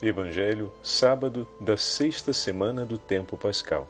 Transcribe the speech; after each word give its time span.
Evangelho, 0.00 0.72
sábado 0.80 1.44
da 1.60 1.76
sexta 1.76 2.32
semana 2.32 2.86
do 2.86 2.96
tempo 2.96 3.36
pascal. 3.36 3.88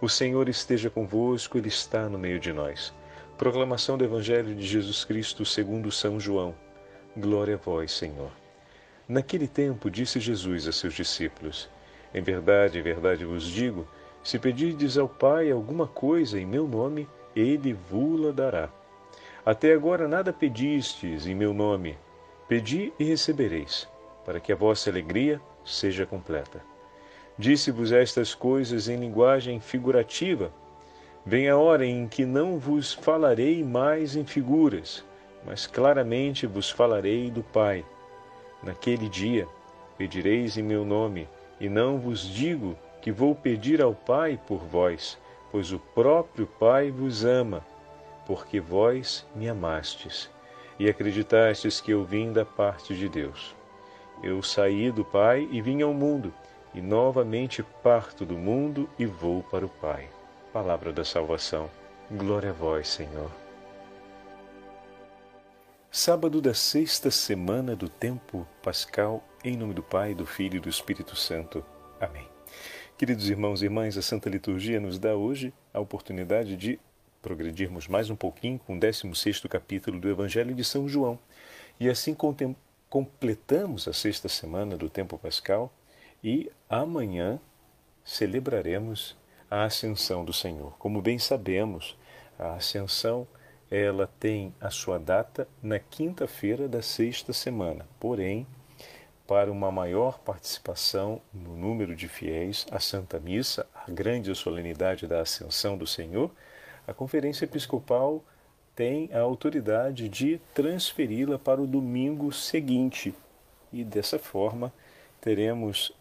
O 0.00 0.08
Senhor 0.08 0.48
esteja 0.48 0.88
convosco, 0.88 1.58
Ele 1.58 1.66
está 1.66 2.08
no 2.08 2.16
meio 2.16 2.38
de 2.38 2.52
nós. 2.52 2.94
Proclamação 3.36 3.98
do 3.98 4.04
Evangelho 4.04 4.54
de 4.54 4.64
Jesus 4.64 5.04
Cristo 5.04 5.44
segundo 5.44 5.90
São 5.90 6.20
João. 6.20 6.54
Glória 7.16 7.56
a 7.56 7.58
vós, 7.58 7.90
Senhor. 7.90 8.30
Naquele 9.08 9.48
tempo 9.48 9.90
disse 9.90 10.20
Jesus 10.20 10.68
a 10.68 10.72
seus 10.72 10.94
discípulos: 10.94 11.68
Em 12.14 12.22
verdade, 12.22 12.78
em 12.78 12.82
verdade 12.82 13.24
vos 13.24 13.44
digo, 13.44 13.84
se 14.22 14.38
pedirdes 14.38 14.96
ao 14.96 15.08
Pai 15.08 15.50
alguma 15.50 15.88
coisa 15.88 16.38
em 16.38 16.46
meu 16.46 16.68
nome, 16.68 17.08
Ele 17.34 17.72
vula 17.72 18.32
dará. 18.32 18.70
Até 19.44 19.72
agora 19.72 20.06
nada 20.06 20.32
pedistes 20.32 21.26
em 21.26 21.34
meu 21.34 21.52
nome. 21.52 21.98
Pedi 22.46 22.92
e 22.96 23.02
recebereis 23.02 23.90
para 24.24 24.40
que 24.40 24.52
a 24.52 24.56
vossa 24.56 24.90
alegria 24.90 25.40
seja 25.64 26.06
completa. 26.06 26.62
Disse-vos 27.38 27.92
estas 27.92 28.34
coisas 28.34 28.88
em 28.88 28.96
linguagem 28.96 29.58
figurativa. 29.60 30.52
Vem 31.24 31.48
a 31.48 31.56
hora 31.56 31.86
em 31.86 32.06
que 32.06 32.24
não 32.24 32.58
vos 32.58 32.92
falarei 32.92 33.64
mais 33.64 34.16
em 34.16 34.24
figuras, 34.24 35.04
mas 35.44 35.66
claramente 35.66 36.46
vos 36.46 36.70
falarei 36.70 37.30
do 37.30 37.42
Pai. 37.42 37.84
Naquele 38.62 39.08
dia 39.08 39.46
pedireis 39.96 40.56
em 40.56 40.62
meu 40.62 40.84
nome, 40.84 41.28
e 41.60 41.68
não 41.68 41.98
vos 41.98 42.28
digo 42.28 42.76
que 43.00 43.12
vou 43.12 43.34
pedir 43.34 43.80
ao 43.80 43.94
Pai 43.94 44.38
por 44.46 44.58
vós, 44.58 45.18
pois 45.50 45.72
o 45.72 45.78
próprio 45.78 46.46
Pai 46.46 46.90
vos 46.90 47.24
ama, 47.24 47.64
porque 48.26 48.60
vós 48.60 49.26
me 49.34 49.48
amastes 49.48 50.30
e 50.78 50.88
acreditastes 50.88 51.80
que 51.80 51.92
eu 51.92 52.04
vim 52.04 52.32
da 52.32 52.44
parte 52.44 52.94
de 52.94 53.08
Deus. 53.08 53.54
Eu 54.22 54.40
saí 54.40 54.92
do 54.92 55.04
Pai 55.04 55.48
e 55.50 55.60
vim 55.60 55.82
ao 55.82 55.92
mundo, 55.92 56.32
e 56.72 56.80
novamente 56.80 57.60
parto 57.82 58.24
do 58.24 58.38
mundo 58.38 58.88
e 58.96 59.04
vou 59.04 59.42
para 59.42 59.66
o 59.66 59.68
Pai. 59.68 60.08
Palavra 60.52 60.92
da 60.92 61.04
salvação. 61.04 61.68
Glória 62.08 62.50
a 62.50 62.52
vós, 62.52 62.86
Senhor. 62.86 63.28
Sábado 65.90 66.40
da 66.40 66.54
sexta 66.54 67.10
semana 67.10 67.74
do 67.74 67.88
tempo 67.88 68.46
pascal, 68.62 69.24
em 69.42 69.56
nome 69.56 69.74
do 69.74 69.82
Pai, 69.82 70.14
do 70.14 70.24
Filho 70.24 70.58
e 70.58 70.60
do 70.60 70.68
Espírito 70.68 71.16
Santo. 71.16 71.64
Amém. 72.00 72.28
Queridos 72.96 73.28
irmãos 73.28 73.60
e 73.60 73.64
irmãs, 73.64 73.98
a 73.98 74.02
Santa 74.02 74.30
Liturgia 74.30 74.78
nos 74.78 75.00
dá 75.00 75.16
hoje 75.16 75.52
a 75.74 75.80
oportunidade 75.80 76.56
de 76.56 76.78
progredirmos 77.20 77.88
mais 77.88 78.08
um 78.08 78.14
pouquinho 78.14 78.60
com 78.60 78.76
o 78.76 78.78
16 78.78 79.40
capítulo 79.50 79.98
do 79.98 80.08
Evangelho 80.08 80.54
de 80.54 80.62
São 80.62 80.88
João 80.88 81.18
e 81.80 81.88
assim 81.88 82.14
contemplar 82.14 82.71
completamos 82.92 83.88
a 83.88 83.92
sexta 83.94 84.28
semana 84.28 84.76
do 84.76 84.86
tempo 84.86 85.16
pascal 85.16 85.72
e 86.22 86.52
amanhã 86.68 87.40
celebraremos 88.04 89.16
a 89.50 89.64
ascensão 89.64 90.26
do 90.26 90.32
Senhor. 90.34 90.76
Como 90.78 91.00
bem 91.00 91.18
sabemos, 91.18 91.96
a 92.38 92.52
ascensão 92.52 93.26
ela 93.70 94.10
tem 94.20 94.54
a 94.60 94.68
sua 94.68 94.98
data 94.98 95.48
na 95.62 95.78
quinta-feira 95.78 96.68
da 96.68 96.82
sexta 96.82 97.32
semana. 97.32 97.88
Porém, 97.98 98.46
para 99.26 99.50
uma 99.50 99.72
maior 99.72 100.18
participação 100.18 101.22
no 101.32 101.56
número 101.56 101.96
de 101.96 102.08
fiéis 102.08 102.66
à 102.70 102.78
Santa 102.78 103.18
Missa, 103.18 103.66
a 103.74 103.90
grande 103.90 104.34
solenidade 104.34 105.06
da 105.06 105.22
Ascensão 105.22 105.78
do 105.78 105.86
Senhor, 105.86 106.30
a 106.86 106.92
Conferência 106.92 107.46
Episcopal 107.46 108.22
tem 108.74 109.10
a 109.12 109.20
autoridade 109.20 110.08
de 110.08 110.40
transferi-la 110.54 111.38
para 111.38 111.60
o 111.60 111.66
domingo 111.66 112.32
seguinte. 112.32 113.14
E 113.72 113.84
dessa 113.84 114.18
forma 114.18 114.72
teremos 115.20 115.92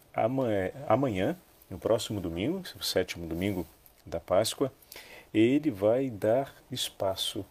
amanhã, 0.88 1.38
no 1.70 1.78
próximo 1.78 2.20
domingo, 2.20 2.64
o 2.80 2.84
sétimo 2.84 3.28
domingo 3.28 3.66
da 4.06 4.20
Páscoa, 4.20 4.72
ele 5.34 5.70
vai 5.70 6.10
dar 6.10 6.54
espaço 6.72 7.46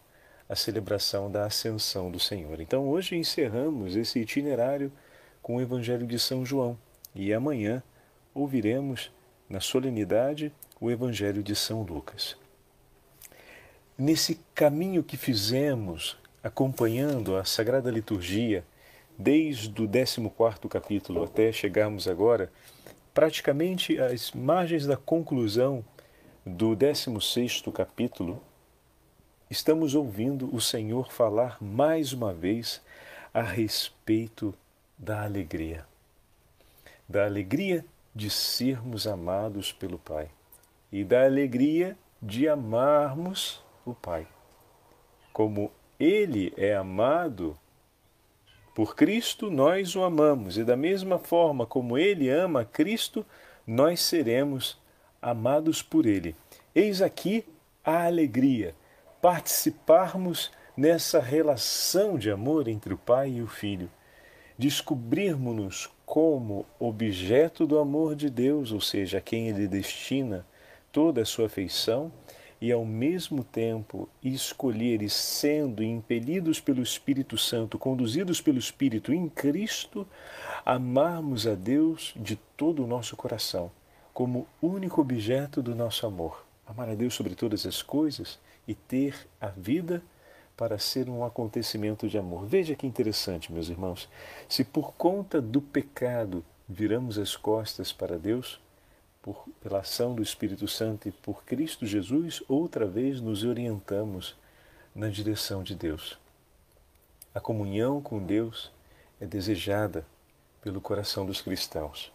à 0.49 0.57
celebração 0.57 1.31
da 1.31 1.47
Ascensão 1.47 2.11
do 2.11 2.19
Senhor. 2.19 2.61
Então 2.61 2.89
hoje 2.89 3.17
encerramos 3.17 3.97
esse 3.97 4.19
itinerário 4.19 4.93
com 5.43 5.57
o 5.57 5.61
Evangelho 5.61 6.07
de 6.07 6.19
São 6.19 6.45
João 6.45 6.77
e 7.15 7.33
amanhã 7.33 7.83
ouviremos 8.35 9.11
na 9.49 9.61
solenidade 9.61 10.53
o 10.81 10.91
Evangelho 10.91 11.43
de 11.43 11.55
São 11.55 11.83
Lucas 11.83 12.40
nesse 14.01 14.41
caminho 14.55 15.05
que 15.05 15.19
fizemos 15.19 16.17
acompanhando 16.43 17.37
a 17.37 17.45
Sagrada 17.45 17.91
Liturgia, 17.91 18.65
desde 19.19 19.69
o 19.83 19.87
14 19.87 20.69
capítulo 20.71 21.23
até 21.23 21.53
chegarmos 21.53 22.09
agora, 22.09 22.51
praticamente 23.13 24.01
às 24.01 24.33
margens 24.33 24.87
da 24.87 24.97
conclusão 24.97 25.85
do 26.47 26.75
16 26.75 27.63
capítulo, 27.75 28.43
estamos 29.51 29.95
ouvindo 29.95 30.49
o 30.51 30.63
Senhor 30.63 31.13
falar 31.13 31.59
mais 31.61 32.15
uma 32.15 32.33
vez 32.33 32.81
a 33.35 33.43
respeito 33.43 34.55
da 34.97 35.25
alegria. 35.25 35.85
Da 37.07 37.27
alegria 37.27 37.85
de 38.15 38.31
sermos 38.31 39.07
amados 39.07 39.73
pelo 39.73 39.99
Pai 39.99 40.31
e 40.91 41.05
da 41.05 41.27
alegria 41.27 41.99
de 42.23 42.49
amarmos 42.49 43.63
o 43.85 43.95
Pai. 43.95 44.27
Como 45.33 45.71
Ele 45.99 46.53
é 46.57 46.75
amado 46.75 47.59
por 48.75 48.95
Cristo, 48.95 49.51
nós 49.51 49.95
o 49.97 50.03
amamos, 50.03 50.57
e 50.57 50.65
da 50.65 50.77
mesma 50.77 51.19
forma 51.19 51.67
como 51.67 51.99
Ele 51.99 52.29
ama 52.29 52.65
Cristo, 52.65 53.25
nós 53.67 54.01
seremos 54.01 54.79
amados 55.21 55.83
por 55.83 56.07
Ele. 56.07 56.35
Eis 56.75 57.03
aqui 57.03 57.45
a 57.85 58.07
alegria, 58.07 58.75
participarmos 59.21 60.51
nessa 60.77 61.21
relação 61.21 62.17
de 62.17 62.31
amor 62.31 62.69
entre 62.69 62.95
o 62.95 62.99
Pai 62.99 63.31
e 63.31 63.43
o 63.43 63.47
Filho, 63.47 63.91
descobrirmos-nos 64.57 65.91
como 66.07 66.67
objeto 66.79 67.67
do 67.67 67.79
amor 67.79 68.15
de 68.15 68.29
Deus, 68.29 68.73
ou 68.73 68.81
seja, 68.81 69.19
a 69.19 69.21
quem 69.21 69.49
Ele 69.49 69.67
destina 69.69 70.47
toda 70.93 71.23
a 71.23 71.27
sua 71.27 71.47
afeição 71.47 72.11
e 72.61 72.71
ao 72.71 72.85
mesmo 72.85 73.43
tempo 73.43 74.09
escolheres, 74.23 75.15
sendo 75.15 75.83
impelidos 75.83 76.61
pelo 76.61 76.83
Espírito 76.83 77.39
Santo, 77.39 77.79
conduzidos 77.79 78.41
pelo 78.41 78.59
Espírito 78.59 79.13
em 79.15 79.29
Cristo, 79.29 80.07
amarmos 80.65 81.47
a 81.47 81.55
Deus 81.55 82.13
de 82.17 82.37
todo 82.57 82.85
o 82.85 82.87
nosso 82.87 83.17
coração, 83.17 83.71
como 84.13 84.47
único 84.61 85.01
objeto 85.01 85.63
do 85.63 85.75
nosso 85.75 86.07
amor. 86.07 86.45
Amar 86.67 86.91
a 86.91 86.95
Deus 86.95 87.15
sobre 87.15 87.35
todas 87.35 87.65
as 87.65 87.83
coisas 87.83 88.39
e 88.69 88.75
ter 88.75 89.27
a 89.41 89.49
vida 89.49 90.03
para 90.57 90.79
ser 90.79 91.09
um 91.09 91.25
acontecimento 91.25 92.07
de 92.07 92.19
amor. 92.19 92.45
Veja 92.45 92.75
que 92.75 92.87
interessante, 92.87 93.51
meus 93.51 93.71
irmãos. 93.71 94.07
Se 94.47 94.63
por 94.63 94.93
conta 94.93 95.41
do 95.41 95.63
pecado 95.63 96.45
viramos 96.69 97.19
as 97.19 97.35
costas 97.35 97.93
para 97.93 98.19
Deus, 98.19 98.61
por, 99.23 99.49
pela 99.61 99.81
ação 99.81 100.15
do 100.15 100.23
Espírito 100.23 100.67
Santo 100.67 101.09
e 101.09 101.13
por 101.13 101.45
Cristo 101.45 101.87
Jesus, 101.87 102.43
outra 102.49 102.87
vez 102.87 103.21
nos 103.21 103.45
orientamos 103.45 104.37
na 104.95 105.09
direção 105.09 105.63
de 105.63 105.75
Deus. 105.75 106.19
A 107.35 107.41
comunhão 107.41 108.01
com 108.01 108.25
Deus 108.25 108.73
é 109.21 109.27
desejada 109.27 110.07
pelo 110.63 110.81
coração 110.81 111.25
dos 111.25 111.41
cristãos. 111.41 112.13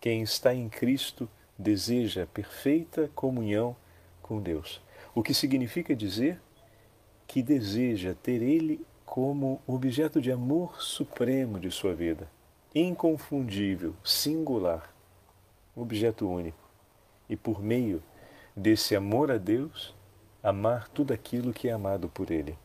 Quem 0.00 0.22
está 0.22 0.54
em 0.54 0.68
Cristo 0.68 1.28
deseja 1.56 2.26
perfeita 2.26 3.10
comunhão 3.14 3.76
com 4.20 4.40
Deus, 4.40 4.80
o 5.14 5.22
que 5.22 5.32
significa 5.32 5.94
dizer 5.94 6.40
que 7.26 7.42
deseja 7.42 8.14
ter 8.20 8.42
Ele 8.42 8.84
como 9.06 9.60
objeto 9.66 10.20
de 10.20 10.32
amor 10.32 10.82
supremo 10.82 11.58
de 11.58 11.70
sua 11.70 11.94
vida, 11.94 12.28
inconfundível, 12.74 13.94
singular 14.04 14.91
objeto 15.74 16.28
único, 16.28 16.58
e 17.28 17.36
por 17.36 17.62
meio 17.62 18.02
desse 18.54 18.94
amor 18.94 19.30
a 19.30 19.38
Deus, 19.38 19.94
amar 20.42 20.88
tudo 20.88 21.12
aquilo 21.12 21.52
que 21.52 21.68
é 21.68 21.72
amado 21.72 22.08
por 22.08 22.30
Ele. 22.30 22.58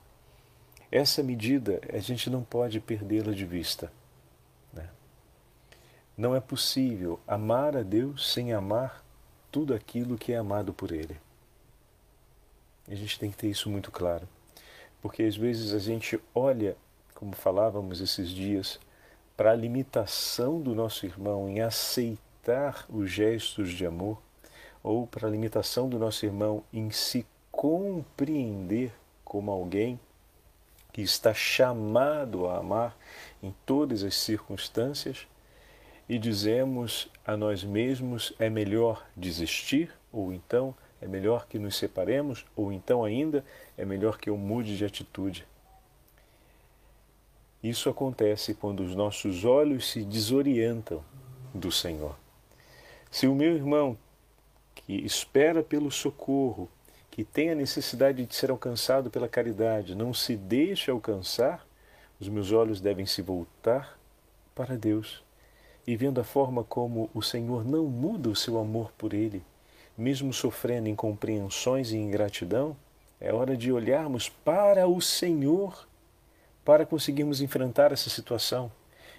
Essa 0.91 1.21
medida 1.21 1.81
a 1.93 1.99
gente 1.99 2.29
não 2.29 2.43
pode 2.43 2.79
perdê-la 2.79 3.33
de 3.33 3.45
vista. 3.45 3.91
Né? 4.73 4.89
Não 6.17 6.35
é 6.35 6.39
possível 6.39 7.19
amar 7.27 7.75
a 7.75 7.83
Deus 7.83 8.31
sem 8.31 8.53
amar 8.53 9.03
tudo 9.51 9.73
aquilo 9.73 10.17
que 10.17 10.33
é 10.33 10.37
amado 10.37 10.73
por 10.73 10.91
Ele. 10.91 11.17
A 12.87 12.95
gente 12.95 13.19
tem 13.19 13.29
que 13.29 13.37
ter 13.37 13.49
isso 13.49 13.69
muito 13.69 13.91
claro, 13.91 14.27
porque 15.01 15.23
às 15.23 15.35
vezes 15.35 15.73
a 15.73 15.79
gente 15.79 16.19
olha, 16.33 16.75
como 17.13 17.35
falávamos 17.35 17.99
esses 17.99 18.29
dias, 18.29 18.79
para 19.35 19.51
a 19.51 19.55
limitação 19.55 20.61
do 20.61 20.73
nosso 20.73 21.05
irmão 21.05 21.49
em 21.49 21.59
aceitar 21.59 22.26
limitar 22.47 22.85
os 22.89 23.11
gestos 23.11 23.71
de 23.71 23.85
amor 23.85 24.21
ou 24.81 25.05
para 25.05 25.27
a 25.27 25.31
limitação 25.31 25.89
do 25.89 25.99
nosso 25.99 26.25
irmão 26.25 26.63
em 26.71 26.89
se 26.91 27.25
compreender 27.51 28.93
como 29.25 29.51
alguém 29.51 29.99
que 30.93 31.01
está 31.01 31.33
chamado 31.33 32.47
a 32.47 32.57
amar 32.57 32.97
em 33.43 33.53
todas 33.65 34.01
as 34.01 34.15
circunstâncias 34.15 35.27
e 36.07 36.17
dizemos 36.17 37.09
a 37.25 37.35
nós 37.35 37.65
mesmos 37.65 38.31
é 38.39 38.49
melhor 38.49 39.05
desistir, 39.15 39.91
ou 40.09 40.31
então 40.31 40.73
é 41.01 41.07
melhor 41.07 41.47
que 41.47 41.59
nos 41.59 41.75
separemos, 41.75 42.45
ou 42.55 42.71
então 42.71 43.03
ainda 43.03 43.43
é 43.77 43.83
melhor 43.83 44.17
que 44.17 44.29
eu 44.29 44.37
mude 44.37 44.77
de 44.77 44.85
atitude. 44.85 45.45
Isso 47.61 47.89
acontece 47.89 48.53
quando 48.53 48.79
os 48.79 48.95
nossos 48.95 49.43
olhos 49.43 49.91
se 49.91 50.05
desorientam 50.05 51.03
do 51.53 51.71
Senhor. 51.71 52.15
Se 53.17 53.25
o 53.25 53.33
meu 53.33 53.55
irmão, 53.55 53.97
que 54.75 54.93
espera 54.93 55.63
pelo 55.63 55.89
socorro, 55.89 56.69
que 57.09 57.23
tem 57.23 57.49
a 57.49 57.55
necessidade 57.55 58.23
de 58.23 58.35
ser 58.35 58.51
alcançado 58.51 59.09
pela 59.09 59.27
caridade, 59.27 59.95
não 59.95 60.13
se 60.13 60.35
deixa 60.35 60.91
alcançar, 60.91 61.65
os 62.19 62.29
meus 62.29 62.51
olhos 62.51 62.79
devem 62.79 63.07
se 63.07 63.23
voltar 63.23 63.97
para 64.53 64.77
Deus. 64.77 65.23
E 65.87 65.95
vendo 65.95 66.21
a 66.21 66.23
forma 66.23 66.63
como 66.63 67.09
o 67.11 67.23
Senhor 67.23 67.65
não 67.65 67.85
muda 67.85 68.29
o 68.29 68.35
seu 68.35 68.59
amor 68.59 68.91
por 68.95 69.15
ele, 69.15 69.41
mesmo 69.97 70.31
sofrendo 70.31 70.87
incompreensões 70.87 71.89
e 71.89 71.97
ingratidão, 71.97 72.77
é 73.19 73.33
hora 73.33 73.57
de 73.57 73.71
olharmos 73.71 74.29
para 74.29 74.87
o 74.87 75.01
Senhor 75.01 75.87
para 76.63 76.85
conseguirmos 76.85 77.41
enfrentar 77.41 77.91
essa 77.91 78.11
situação 78.11 78.71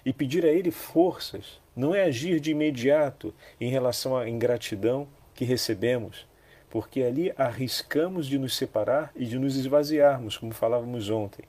e 0.05 0.13
pedir 0.13 0.45
a 0.45 0.49
Ele 0.49 0.71
forças. 0.71 1.59
Não 1.79 1.95
é 1.95 2.03
agir 2.03 2.41
de 2.41 2.51
imediato 2.51 3.33
em 3.57 3.69
relação 3.69 4.17
à 4.17 4.27
ingratidão 4.27 5.07
que 5.33 5.45
recebemos, 5.45 6.27
porque 6.69 7.01
ali 7.01 7.31
arriscamos 7.37 8.27
de 8.27 8.37
nos 8.37 8.57
separar 8.57 9.13
e 9.15 9.23
de 9.23 9.39
nos 9.39 9.55
esvaziarmos, 9.55 10.37
como 10.37 10.53
falávamos 10.53 11.09
ontem. 11.09 11.45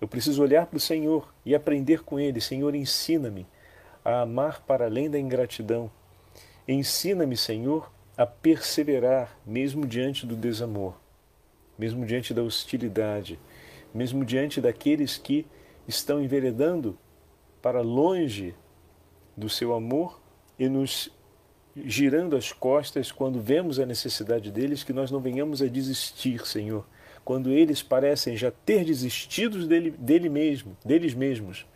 Eu 0.00 0.08
preciso 0.08 0.42
olhar 0.42 0.66
para 0.66 0.76
o 0.76 0.80
Senhor 0.80 1.32
e 1.46 1.54
aprender 1.54 2.02
com 2.02 2.18
Ele. 2.18 2.40
Senhor, 2.40 2.74
ensina-me 2.74 3.46
a 4.04 4.22
amar 4.22 4.60
para 4.62 4.86
além 4.86 5.08
da 5.08 5.20
ingratidão. 5.20 5.88
Ensina-me, 6.66 7.36
Senhor, 7.36 7.92
a 8.16 8.26
perseverar 8.26 9.38
mesmo 9.46 9.86
diante 9.86 10.26
do 10.26 10.34
desamor, 10.34 11.00
mesmo 11.78 12.04
diante 12.04 12.34
da 12.34 12.42
hostilidade, 12.42 13.38
mesmo 13.94 14.24
diante 14.24 14.60
daqueles 14.60 15.16
que 15.16 15.46
estão 15.86 16.20
enveredando 16.20 16.98
para 17.62 17.80
longe 17.82 18.52
do 19.40 19.48
seu 19.48 19.74
amor 19.74 20.20
e 20.58 20.68
nos 20.68 21.10
girando 21.74 22.36
as 22.36 22.52
costas 22.52 23.10
quando 23.10 23.40
vemos 23.40 23.78
a 23.78 23.86
necessidade 23.86 24.50
deles, 24.50 24.84
que 24.84 24.92
nós 24.92 25.10
não 25.10 25.20
venhamos 25.20 25.62
a 25.62 25.66
desistir, 25.66 26.46
Senhor. 26.46 26.86
Quando 27.24 27.50
eles 27.50 27.82
parecem 27.82 28.36
já 28.36 28.50
ter 28.50 28.84
desistido 28.84 29.66
dele, 29.66 29.90
dele 29.90 30.28
mesmo, 30.28 30.76
deles 30.84 31.14
mesmos. 31.14 31.66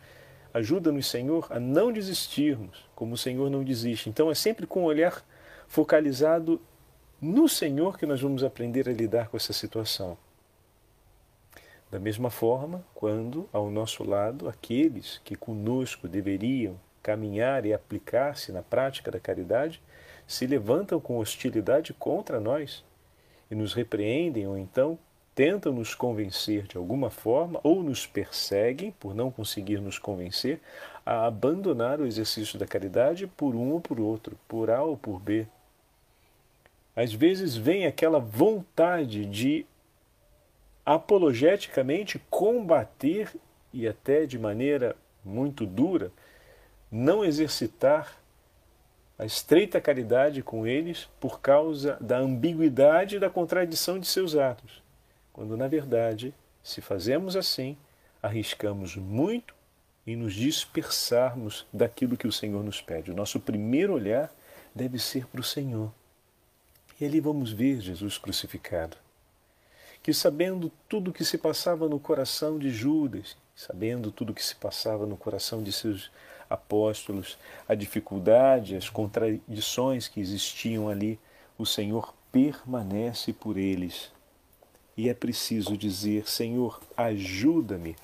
Ajuda-nos, 0.53 1.07
Senhor, 1.07 1.47
a 1.49 1.59
não 1.59 1.91
desistirmos, 1.91 2.85
como 2.95 3.15
o 3.15 3.17
Senhor 3.17 3.49
não 3.49 3.63
desiste. 3.63 4.09
Então 4.09 4.31
é 4.31 4.35
sempre 4.35 4.65
com 4.65 4.83
o 4.83 4.85
olhar 4.85 5.25
focalizado 5.67 6.61
no 7.21 7.47
Senhor 7.49 7.97
que 7.97 8.05
nós 8.05 8.21
vamos 8.21 8.43
aprender 8.43 8.87
a 8.87 8.93
lidar 8.93 9.29
com 9.29 9.37
essa 9.37 9.53
situação. 9.53 10.17
Da 11.89 11.99
mesma 11.99 12.29
forma, 12.29 12.83
quando 12.93 13.47
ao 13.53 13.69
nosso 13.69 14.03
lado 14.03 14.49
aqueles 14.49 15.21
que 15.23 15.35
conosco 15.35 16.07
deveriam 16.07 16.79
caminhar 17.05 17.67
e 17.67 17.73
aplicar-se 17.73 18.51
na 18.51 18.63
prática 18.63 19.11
da 19.11 19.19
caridade 19.19 19.79
se 20.25 20.47
levantam 20.47 20.99
com 20.99 21.19
hostilidade 21.19 21.93
contra 21.93 22.39
nós 22.39 22.83
e 23.51 23.53
nos 23.53 23.75
repreendem 23.75 24.47
ou 24.47 24.57
então 24.57 24.97
tentam 25.35 25.71
nos 25.71 25.93
convencer 25.93 26.63
de 26.63 26.77
alguma 26.77 27.11
forma 27.11 27.59
ou 27.61 27.83
nos 27.83 28.07
perseguem 28.07 28.89
por 28.99 29.13
não 29.13 29.29
conseguir 29.29 29.79
nos 29.79 29.99
convencer 29.99 30.59
a 31.05 31.27
abandonar 31.27 32.01
o 32.01 32.07
exercício 32.07 32.57
da 32.57 32.65
caridade 32.65 33.27
por 33.27 33.53
um 33.53 33.73
ou 33.73 33.79
por 33.79 33.99
outro, 33.99 34.35
por 34.47 34.71
A 34.71 34.81
ou 34.81 34.97
por 34.97 35.19
B. 35.19 35.45
Às 36.95 37.13
vezes 37.13 37.55
vem 37.55 37.85
aquela 37.85 38.17
vontade 38.17 39.27
de 39.27 39.63
apologeticamente 40.83 42.19
combater 42.31 43.31
e 43.71 43.87
até 43.87 44.25
de 44.25 44.39
maneira 44.39 44.95
muito 45.23 45.67
dura 45.67 46.11
não 46.95 47.25
exercitar 47.25 48.17
a 49.19 49.25
estreita 49.25 49.81
caridade 49.81 50.41
com 50.41 50.65
eles 50.65 51.09
por 51.19 51.41
causa 51.41 51.97
da 51.99 52.17
ambiguidade 52.17 53.17
e 53.17 53.19
da 53.19 53.29
contradição 53.29 53.99
de 53.99 54.07
seus 54.07 54.33
atos, 54.33 54.81
quando 55.33 55.57
na 55.57 55.67
verdade, 55.67 56.33
se 56.63 56.79
fazemos 56.79 57.35
assim, 57.35 57.77
arriscamos 58.23 58.95
muito 58.95 59.53
em 60.07 60.15
nos 60.15 60.33
dispersarmos 60.33 61.65
daquilo 61.71 62.15
que 62.15 62.27
o 62.27 62.31
Senhor 62.31 62.63
nos 62.63 62.81
pede. 62.81 63.11
O 63.11 63.15
nosso 63.15 63.41
primeiro 63.41 63.93
olhar 63.93 64.33
deve 64.73 64.97
ser 64.97 65.25
para 65.27 65.41
o 65.41 65.43
Senhor. 65.43 65.91
E 66.99 67.03
ali 67.03 67.19
vamos 67.19 67.51
ver 67.51 67.81
Jesus 67.81 68.17
crucificado, 68.17 68.95
que 70.01 70.13
sabendo 70.13 70.71
tudo 70.87 71.11
o 71.11 71.13
que 71.13 71.25
se 71.25 71.37
passava 71.37 71.89
no 71.89 71.99
coração 71.99 72.57
de 72.57 72.69
Judas, 72.69 73.35
sabendo 73.53 74.11
tudo 74.11 74.29
o 74.29 74.33
que 74.33 74.43
se 74.43 74.55
passava 74.55 75.05
no 75.05 75.17
coração 75.17 75.61
de 75.61 75.73
seus 75.73 76.09
apóstolos, 76.49 77.37
a 77.67 77.75
dificuldade, 77.75 78.75
as 78.75 78.89
contradições 78.89 80.07
que 80.07 80.19
existiam 80.19 80.89
ali, 80.89 81.19
o 81.57 81.65
Senhor 81.65 82.13
permanece 82.31 83.31
por 83.33 83.57
eles. 83.57 84.11
E 84.97 85.09
é 85.09 85.13
preciso 85.13 85.77
dizer: 85.77 86.27
Senhor, 86.27 86.81
ajuda-me 86.95 87.95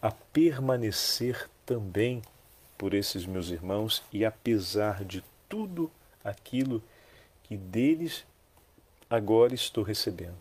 a 0.00 0.10
permanecer 0.10 1.48
também 1.66 2.22
por 2.76 2.94
esses 2.94 3.26
meus 3.26 3.50
irmãos 3.50 4.02
e 4.12 4.24
apesar 4.24 5.04
de 5.04 5.22
tudo 5.48 5.90
aquilo 6.24 6.82
que 7.42 7.56
deles 7.56 8.24
agora 9.08 9.54
estou 9.54 9.84
recebendo. 9.84 10.38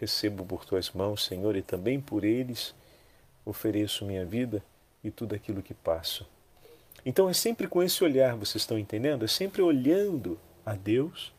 Recebo 0.00 0.44
por 0.44 0.64
tuas 0.64 0.90
mãos, 0.90 1.24
Senhor, 1.24 1.54
e 1.54 1.62
também 1.62 2.00
por 2.00 2.24
eles 2.24 2.74
ofereço 3.44 4.04
minha 4.04 4.24
vida 4.24 4.64
e 5.04 5.10
tudo 5.10 5.34
aquilo 5.34 5.62
que 5.62 5.74
passo. 5.74 6.26
Então 7.04 7.28
é 7.28 7.32
sempre 7.32 7.66
com 7.66 7.82
esse 7.82 8.02
olhar, 8.04 8.36
vocês 8.36 8.62
estão 8.62 8.78
entendendo? 8.78 9.24
É 9.24 9.28
sempre 9.28 9.62
olhando 9.62 10.38
a 10.64 10.74
Deus, 10.74 11.32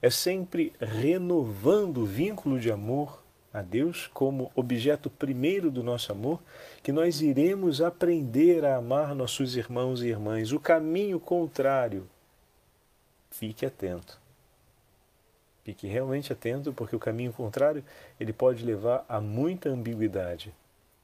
é 0.00 0.10
sempre 0.10 0.72
renovando 0.80 1.98
o 1.98 2.06
vínculo 2.06 2.58
de 2.58 2.70
amor 2.70 3.22
a 3.52 3.62
Deus 3.62 4.06
como 4.08 4.52
objeto 4.54 5.10
primeiro 5.10 5.70
do 5.70 5.82
nosso 5.82 6.12
amor, 6.12 6.40
que 6.82 6.92
nós 6.92 7.20
iremos 7.20 7.80
aprender 7.80 8.64
a 8.64 8.76
amar 8.76 9.14
nossos 9.14 9.56
irmãos 9.56 10.02
e 10.02 10.08
irmãs. 10.08 10.52
O 10.52 10.60
caminho 10.60 11.18
contrário, 11.18 12.08
fique 13.30 13.66
atento. 13.66 14.20
Fique 15.64 15.86
realmente 15.86 16.32
atento, 16.32 16.72
porque 16.72 16.96
o 16.96 17.00
caminho 17.00 17.32
contrário 17.32 17.84
ele 18.18 18.32
pode 18.32 18.64
levar 18.64 19.04
a 19.08 19.20
muita 19.20 19.68
ambiguidade. 19.68 20.54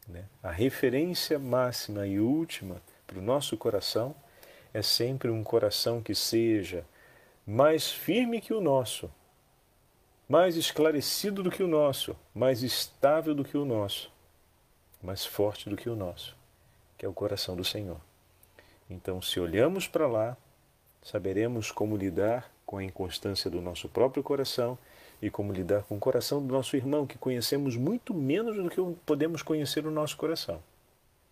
Né? 0.09 0.25
A 0.43 0.51
referência 0.51 1.39
máxima 1.39 2.07
e 2.07 2.19
última 2.19 2.81
para 3.07 3.19
o 3.19 3.23
nosso 3.23 3.57
coração 3.57 4.15
é 4.73 4.83
sempre 4.83 5.31
um 5.31 5.45
coração 5.45 6.03
que 6.03 6.15
seja 6.15 6.85
mais 7.47 7.91
firme 7.91 8.41
que 8.41 8.53
o 8.53 8.61
nosso, 8.61 9.11
mais 10.29 10.57
esclarecido 10.57 11.43
do 11.43 11.51
que 11.51 11.63
o 11.63 11.69
nosso, 11.69 12.17
mais 12.35 12.63
estável 12.63 13.35
do 13.35 13.45
que 13.45 13.57
o 13.57 13.65
nosso, 13.65 14.11
mais 15.03 15.25
forte 15.25 15.69
do 15.69 15.77
que 15.77 15.89
o 15.89 15.95
nosso, 15.95 16.37
que 16.97 17.05
é 17.05 17.09
o 17.09 17.13
coração 17.13 17.55
do 17.55 17.65
Senhor. 17.65 18.01
Então, 18.89 19.21
se 19.21 19.39
olhamos 19.39 19.87
para 19.87 20.07
lá, 20.07 20.37
saberemos 21.03 21.71
como 21.71 21.97
lidar 21.97 22.51
com 22.65 22.79
a 22.79 22.85
inconstância 22.85 23.51
do 23.51 23.61
nosso 23.61 23.89
próprio 23.89 24.23
coração 24.23 24.79
e 25.21 25.31
como 25.31 25.53
lidar 25.53 25.83
com 25.85 25.97
o 25.97 26.01
coração 26.01 26.45
do 26.45 26.53
nosso 26.53 26.77
irmão, 26.77 27.07
que 27.07 27.19
conhecemos 27.19 27.77
muito 27.77 28.13
menos 28.15 28.57
do 28.57 28.69
que 28.69 28.81
podemos 29.07 29.43
conhecer 29.43 29.87
o 29.87 29.91
nosso 29.91 30.17
coração. 30.17 30.63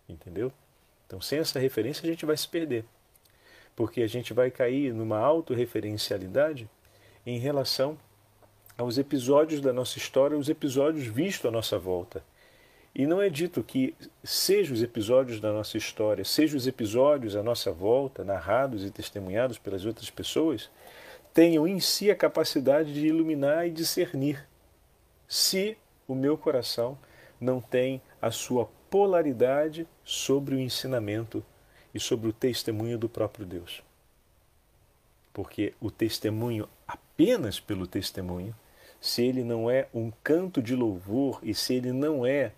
Entendeu? 0.07 0.51
Então, 1.13 1.21
sem 1.21 1.37
essa 1.37 1.59
referência, 1.59 2.03
a 2.03 2.09
gente 2.09 2.25
vai 2.25 2.35
se 2.35 2.47
perder. 2.47 2.83
Porque 3.75 4.01
a 4.01 4.07
gente 4.07 4.33
vai 4.33 4.49
cair 4.49 4.91
numa 4.91 5.19
autorreferencialidade 5.19 6.67
em 7.23 7.37
relação 7.37 7.95
aos 8.75 8.97
episódios 8.97 9.61
da 9.61 9.71
nossa 9.71 9.99
história, 9.99 10.35
os 10.35 10.49
episódios 10.49 11.05
vistos 11.05 11.45
à 11.45 11.51
nossa 11.51 11.77
volta. 11.77 12.23
E 12.95 13.05
não 13.05 13.21
é 13.21 13.29
dito 13.29 13.61
que, 13.61 13.95
seja 14.23 14.73
os 14.73 14.81
episódios 14.81 15.39
da 15.39 15.51
nossa 15.51 15.77
história, 15.77 16.25
seja 16.25 16.57
os 16.57 16.65
episódios 16.65 17.35
à 17.35 17.43
nossa 17.43 17.71
volta, 17.71 18.23
narrados 18.23 18.83
e 18.83 18.89
testemunhados 18.89 19.59
pelas 19.59 19.85
outras 19.85 20.09
pessoas, 20.09 20.67
tenham 21.31 21.67
em 21.67 21.79
si 21.79 22.09
a 22.09 22.15
capacidade 22.15 22.91
de 22.91 23.05
iluminar 23.05 23.67
e 23.67 23.71
discernir, 23.71 24.43
se 25.27 25.77
o 26.07 26.15
meu 26.15 26.35
coração 26.35 26.97
não 27.39 27.61
tem 27.61 28.01
a 28.19 28.31
sua 28.31 28.67
polaridade 28.93 29.87
sobre 30.05 30.53
o 30.53 30.59
ensinamento 30.59 31.43
e 31.95 31.99
sobre 31.99 32.29
o 32.29 32.33
testemunho 32.33 32.95
do 32.95 33.09
próprio 33.09 33.43
Deus. 33.43 33.81
Porque 35.33 35.73
o 35.81 35.89
testemunho, 35.89 36.69
apenas 36.87 37.59
pelo 37.59 37.87
testemunho, 37.87 38.55
se 39.01 39.23
ele 39.25 39.43
não 39.43 39.67
é 39.67 39.87
um 39.95 40.11
canto 40.23 40.61
de 40.61 40.75
louvor 40.75 41.39
e 41.41 41.55
se 41.55 41.73
ele 41.73 41.91
não 41.91 42.23
é 42.23 42.51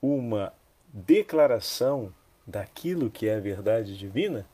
uma 0.00 0.54
declaração 0.90 2.10
daquilo 2.46 3.10
que 3.10 3.28
é 3.28 3.36
a 3.36 3.40
verdade 3.40 3.94
divina, 3.94 4.46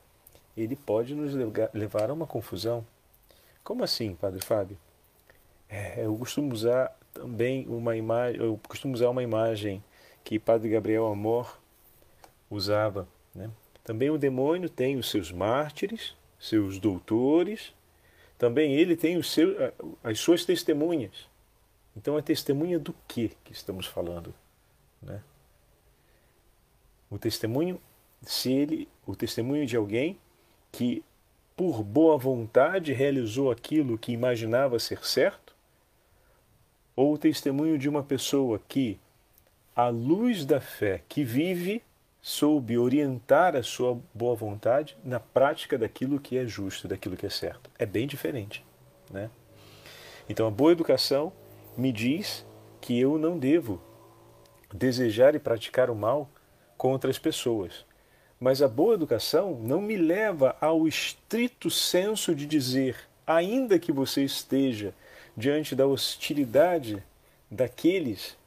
ele 0.56 0.75
pode 0.75 1.14
nos 1.14 1.32
levar 1.72 2.10
a 2.10 2.12
uma 2.12 2.26
confusão. 2.26 2.84
Como 3.62 3.84
assim, 3.84 4.16
Padre 4.16 4.44
Fábio? 4.44 4.76
É, 5.68 6.04
eu 6.04 6.16
costumo 6.16 6.52
usar 6.52 6.92
também 7.14 7.68
uma 7.68 7.96
imagem, 7.96 8.40
eu 8.40 8.58
costumo 8.66 8.94
usar 8.94 9.10
uma 9.10 9.22
imagem 9.22 9.80
que 10.24 10.38
Padre 10.38 10.70
Gabriel 10.70 11.06
Amor 11.06 11.60
usava. 12.50 13.08
Né? 13.34 13.50
Também 13.84 14.10
o 14.10 14.18
demônio 14.18 14.68
tem 14.68 14.96
os 14.96 15.10
seus 15.10 15.32
mártires, 15.32 16.14
seus 16.38 16.78
doutores, 16.78 17.74
também 18.38 18.74
ele 18.74 18.96
tem 18.96 19.16
os 19.16 19.30
seus, 19.30 19.54
as 20.02 20.18
suas 20.18 20.44
testemunhas. 20.44 21.28
Então 21.96 22.16
é 22.16 22.22
testemunha 22.22 22.78
do 22.78 22.94
que 23.06 23.32
que 23.44 23.52
estamos 23.52 23.86
falando, 23.86 24.34
né? 25.02 25.22
O 27.10 27.18
testemunho, 27.18 27.80
se 28.22 28.52
ele, 28.52 28.88
o 29.04 29.16
testemunho 29.16 29.66
de 29.66 29.76
alguém 29.76 30.16
que 30.70 31.04
por 31.56 31.82
boa 31.82 32.16
vontade 32.16 32.92
realizou 32.92 33.50
aquilo 33.50 33.98
que 33.98 34.12
imaginava 34.12 34.78
ser 34.78 35.04
certo, 35.04 35.54
ou 36.94 37.14
o 37.14 37.18
testemunho 37.18 37.76
de 37.76 37.88
uma 37.88 38.02
pessoa 38.02 38.60
que, 38.68 38.98
à 39.80 39.88
luz 39.88 40.44
da 40.44 40.60
fé 40.60 41.02
que 41.08 41.25
vive, 41.25 41.82
soube 42.20 42.76
orientar 42.76 43.56
a 43.56 43.62
sua 43.62 43.99
boa 44.12 44.34
vontade 44.34 44.94
na 45.02 45.18
prática 45.18 45.78
daquilo 45.78 46.20
que 46.20 46.37
é 46.37 46.44
justo, 46.44 46.87
daquilo 46.87 47.16
que 47.16 47.25
é 47.25 47.30
certo. 47.30 47.70
É 47.78 47.87
bem 47.87 48.06
diferente, 48.06 48.62
né? 49.10 49.30
Então 50.28 50.46
a 50.46 50.50
boa 50.50 50.72
educação 50.72 51.32
me 51.78 51.90
diz 51.90 52.44
que 52.78 53.00
eu 53.00 53.16
não 53.16 53.38
devo 53.38 53.80
desejar 54.72 55.34
e 55.34 55.38
praticar 55.38 55.88
o 55.88 55.94
mal 55.94 56.28
contra 56.76 57.10
as 57.10 57.18
pessoas. 57.18 57.87
Mas 58.38 58.60
a 58.60 58.68
boa 58.68 58.94
educação 58.94 59.58
não 59.62 59.80
me 59.80 59.96
leva 59.96 60.56
ao 60.60 60.87
estrito 60.87 61.70
senso 61.70 62.34
de 62.34 62.44
dizer, 62.44 62.96
ainda 63.26 63.78
que 63.78 63.92
você 63.92 64.25
esteja 64.25 64.92
diante 65.34 65.75
da 65.75 65.87
hostilidade 65.87 67.02
daqueles 67.50 68.38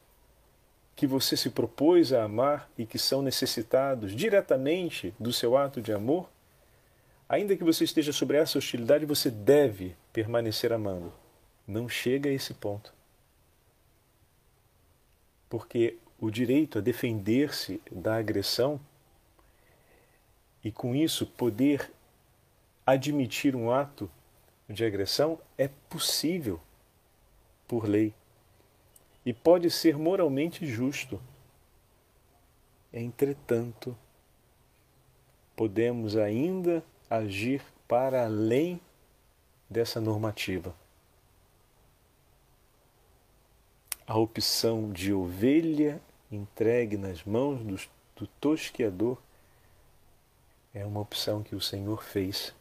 que 0.96 1.06
você 1.06 1.36
se 1.36 1.50
propôs 1.50 2.12
a 2.12 2.24
amar 2.24 2.70
e 2.78 2.86
que 2.86 2.98
são 2.98 3.20
necessitados 3.20 4.14
diretamente 4.14 5.14
do 5.18 5.32
seu 5.32 5.56
ato 5.56 5.80
de 5.82 5.92
amor, 5.92 6.30
ainda 7.28 7.56
que 7.56 7.64
você 7.64 7.84
esteja 7.84 8.12
sobre 8.12 8.36
essa 8.36 8.58
hostilidade, 8.58 9.04
você 9.04 9.30
deve 9.30 9.96
permanecer 10.12 10.72
amando. 10.72 11.12
Não 11.66 11.88
chega 11.88 12.30
a 12.30 12.32
esse 12.32 12.54
ponto. 12.54 12.94
Porque 15.48 15.98
o 16.20 16.30
direito 16.30 16.78
a 16.78 16.80
defender-se 16.80 17.80
da 17.90 18.16
agressão 18.16 18.80
e 20.62 20.70
com 20.70 20.94
isso 20.94 21.26
poder 21.26 21.90
admitir 22.86 23.54
um 23.54 23.70
ato 23.70 24.10
de 24.68 24.84
agressão 24.84 25.38
é 25.58 25.68
possível 25.88 26.60
por 27.66 27.86
lei 27.86 28.14
e 29.24 29.32
pode 29.32 29.70
ser 29.70 29.96
moralmente 29.96 30.66
justo. 30.66 31.20
Entretanto, 32.92 33.96
podemos 35.56 36.16
ainda 36.16 36.84
agir 37.08 37.62
para 37.88 38.24
além 38.24 38.80
dessa 39.68 40.00
normativa. 40.00 40.74
A 44.06 44.18
opção 44.18 44.92
de 44.92 45.12
ovelha 45.12 46.00
entregue 46.30 46.96
nas 46.96 47.24
mãos 47.24 47.60
do, 47.62 47.76
do 48.16 48.26
tosqueador 48.38 49.18
é 50.74 50.84
uma 50.84 51.00
opção 51.00 51.42
que 51.42 51.54
o 51.54 51.60
Senhor 51.60 52.02
fez. 52.02 52.54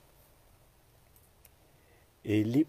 Ele 2.23 2.65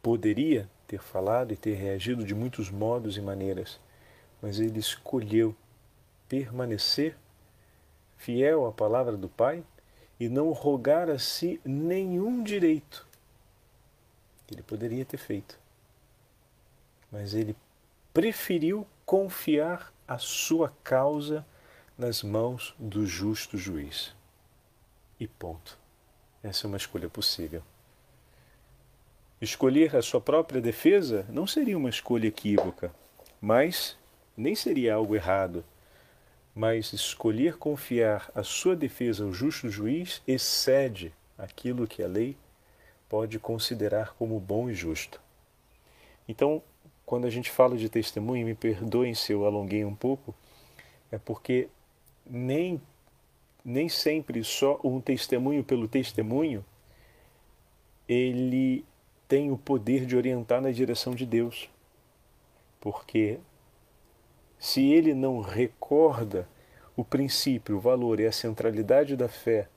poderia 0.00 0.70
ter 0.86 1.00
falado 1.00 1.52
e 1.52 1.56
ter 1.56 1.74
reagido 1.74 2.24
de 2.24 2.34
muitos 2.34 2.70
modos 2.70 3.16
e 3.16 3.20
maneiras, 3.20 3.80
mas 4.40 4.60
ele 4.60 4.78
escolheu 4.78 5.54
permanecer 6.28 7.16
fiel 8.16 8.66
à 8.66 8.72
palavra 8.72 9.16
do 9.16 9.28
Pai 9.28 9.64
e 10.18 10.28
não 10.28 10.52
rogar 10.52 11.10
a 11.10 11.18
si 11.18 11.60
nenhum 11.64 12.42
direito 12.42 13.06
que 14.46 14.54
ele 14.54 14.62
poderia 14.62 15.04
ter 15.04 15.18
feito. 15.18 15.58
Mas 17.10 17.34
ele 17.34 17.56
preferiu 18.14 18.86
confiar 19.04 19.92
a 20.06 20.18
sua 20.18 20.72
causa 20.82 21.44
nas 21.98 22.22
mãos 22.22 22.74
do 22.78 23.06
justo 23.06 23.58
juiz. 23.58 24.14
E 25.18 25.26
ponto. 25.26 25.78
Essa 26.42 26.66
é 26.66 26.68
uma 26.68 26.76
escolha 26.76 27.08
possível. 27.08 27.62
Escolher 29.40 29.94
a 29.94 30.02
sua 30.02 30.20
própria 30.20 30.60
defesa 30.60 31.26
não 31.28 31.46
seria 31.46 31.76
uma 31.76 31.90
escolha 31.90 32.26
equívoca, 32.26 32.94
mas 33.40 33.96
nem 34.36 34.54
seria 34.54 34.94
algo 34.94 35.14
errado. 35.14 35.64
Mas 36.54 36.94
escolher 36.94 37.58
confiar 37.58 38.30
a 38.34 38.42
sua 38.42 38.74
defesa 38.74 39.24
ao 39.24 39.32
justo 39.32 39.68
juiz 39.68 40.22
excede 40.26 41.12
aquilo 41.36 41.86
que 41.86 42.02
a 42.02 42.08
lei 42.08 42.34
pode 43.10 43.38
considerar 43.38 44.14
como 44.14 44.40
bom 44.40 44.70
e 44.70 44.74
justo. 44.74 45.20
Então, 46.26 46.62
quando 47.04 47.26
a 47.26 47.30
gente 47.30 47.50
fala 47.50 47.76
de 47.76 47.90
testemunho, 47.90 48.46
me 48.46 48.54
perdoem 48.54 49.14
se 49.14 49.32
eu 49.32 49.44
alonguei 49.44 49.84
um 49.84 49.94
pouco, 49.94 50.34
é 51.12 51.18
porque 51.18 51.68
nem, 52.24 52.80
nem 53.64 53.88
sempre 53.88 54.42
só 54.42 54.80
um 54.82 55.00
testemunho 55.00 55.62
pelo 55.62 55.86
testemunho 55.86 56.64
ele 58.08 58.84
tem 59.28 59.50
o 59.50 59.58
poder 59.58 60.06
de 60.06 60.16
orientar 60.16 60.60
na 60.60 60.70
direção 60.70 61.14
de 61.14 61.26
Deus. 61.26 61.68
Porque 62.80 63.38
se 64.58 64.90
ele 64.92 65.14
não 65.14 65.40
recorda 65.40 66.48
o 66.96 67.04
princípio, 67.04 67.76
o 67.76 67.80
valor 67.80 68.20
e 68.20 68.26
a 68.26 68.32
centralidade 68.32 69.16
da 69.16 69.28
fé 69.28 69.68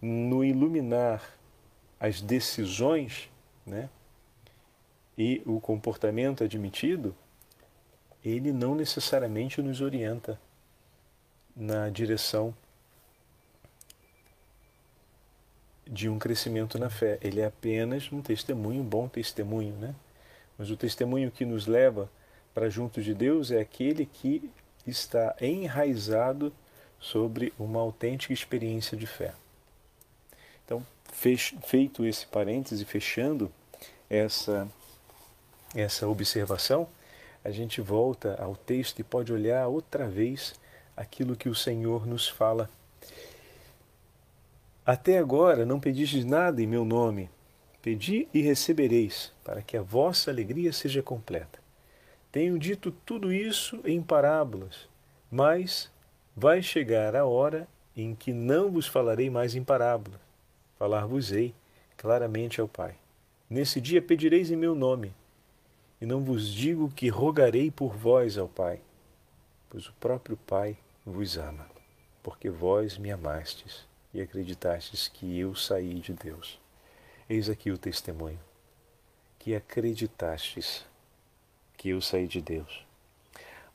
no 0.00 0.44
iluminar 0.44 1.38
as 1.98 2.20
decisões 2.20 3.28
né, 3.66 3.90
e 5.18 5.42
o 5.44 5.60
comportamento 5.60 6.44
admitido, 6.44 7.14
ele 8.24 8.52
não 8.52 8.74
necessariamente 8.74 9.60
nos 9.60 9.80
orienta 9.80 10.40
na 11.54 11.90
direção 11.90 12.54
de 15.90 16.08
um 16.08 16.18
crescimento 16.18 16.78
na 16.78 16.88
fé. 16.88 17.18
Ele 17.20 17.40
é 17.40 17.46
apenas 17.46 18.10
um 18.12 18.22
testemunho, 18.22 18.80
um 18.80 18.84
bom 18.84 19.08
testemunho, 19.08 19.74
né? 19.74 19.94
Mas 20.56 20.70
o 20.70 20.76
testemunho 20.76 21.30
que 21.30 21.44
nos 21.44 21.66
leva 21.66 22.08
para 22.54 22.70
junto 22.70 23.02
de 23.02 23.12
Deus 23.12 23.50
é 23.50 23.60
aquele 23.60 24.06
que 24.06 24.48
está 24.86 25.34
enraizado 25.40 26.52
sobre 27.00 27.52
uma 27.58 27.80
autêntica 27.80 28.32
experiência 28.32 28.96
de 28.96 29.06
fé. 29.06 29.32
Então, 30.64 30.86
feito 31.64 32.04
esse 32.04 32.26
parêntese, 32.26 32.84
fechando 32.84 33.50
essa, 34.08 34.68
essa 35.74 36.06
observação, 36.06 36.86
a 37.42 37.50
gente 37.50 37.80
volta 37.80 38.36
ao 38.40 38.54
texto 38.54 38.98
e 38.98 39.02
pode 39.02 39.32
olhar 39.32 39.66
outra 39.66 40.06
vez 40.06 40.54
aquilo 40.96 41.34
que 41.34 41.48
o 41.48 41.54
Senhor 41.54 42.06
nos 42.06 42.28
fala 42.28 42.68
até 44.84 45.18
agora 45.18 45.66
não 45.66 45.78
pedistes 45.78 46.24
nada 46.24 46.62
em 46.62 46.66
meu 46.66 46.84
nome. 46.84 47.30
Pedi 47.82 48.28
e 48.32 48.40
recebereis, 48.40 49.32
para 49.44 49.62
que 49.62 49.76
a 49.76 49.82
vossa 49.82 50.30
alegria 50.30 50.72
seja 50.72 51.02
completa. 51.02 51.58
Tenho 52.32 52.58
dito 52.58 52.90
tudo 52.90 53.32
isso 53.32 53.80
em 53.84 54.02
parábolas, 54.02 54.88
mas 55.30 55.90
vai 56.36 56.62
chegar 56.62 57.14
a 57.16 57.24
hora 57.24 57.66
em 57.96 58.14
que 58.14 58.32
não 58.32 58.70
vos 58.70 58.86
falarei 58.86 59.28
mais 59.28 59.54
em 59.54 59.64
parábolas. 59.64 60.20
Falar-vos-ei 60.78 61.54
claramente 61.96 62.60
ao 62.60 62.68
Pai. 62.68 62.94
Nesse 63.48 63.80
dia 63.80 64.00
pedireis 64.00 64.50
em 64.50 64.56
meu 64.56 64.74
nome, 64.74 65.14
e 66.00 66.06
não 66.06 66.22
vos 66.22 66.48
digo 66.48 66.90
que 66.90 67.08
rogarei 67.08 67.70
por 67.70 67.94
vós 67.94 68.38
ao 68.38 68.48
Pai, 68.48 68.80
pois 69.68 69.86
o 69.86 69.92
próprio 69.94 70.36
Pai 70.36 70.78
vos 71.04 71.36
ama, 71.36 71.66
porque 72.22 72.48
vós 72.48 72.96
me 72.96 73.10
amastes 73.10 73.89
e 74.12 74.20
acreditastes 74.20 75.08
que 75.08 75.38
eu 75.38 75.54
saí 75.54 75.94
de 75.94 76.12
Deus. 76.12 76.58
Eis 77.28 77.48
aqui 77.48 77.70
o 77.70 77.78
testemunho, 77.78 78.40
que 79.38 79.54
acreditastes 79.54 80.84
que 81.76 81.90
eu 81.90 82.00
saí 82.00 82.26
de 82.26 82.40
Deus. 82.40 82.84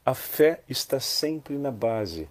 A 0.06 0.14
fé 0.14 0.62
está 0.70 1.00
sempre 1.00 1.58
na 1.58 1.72
base 1.72 2.30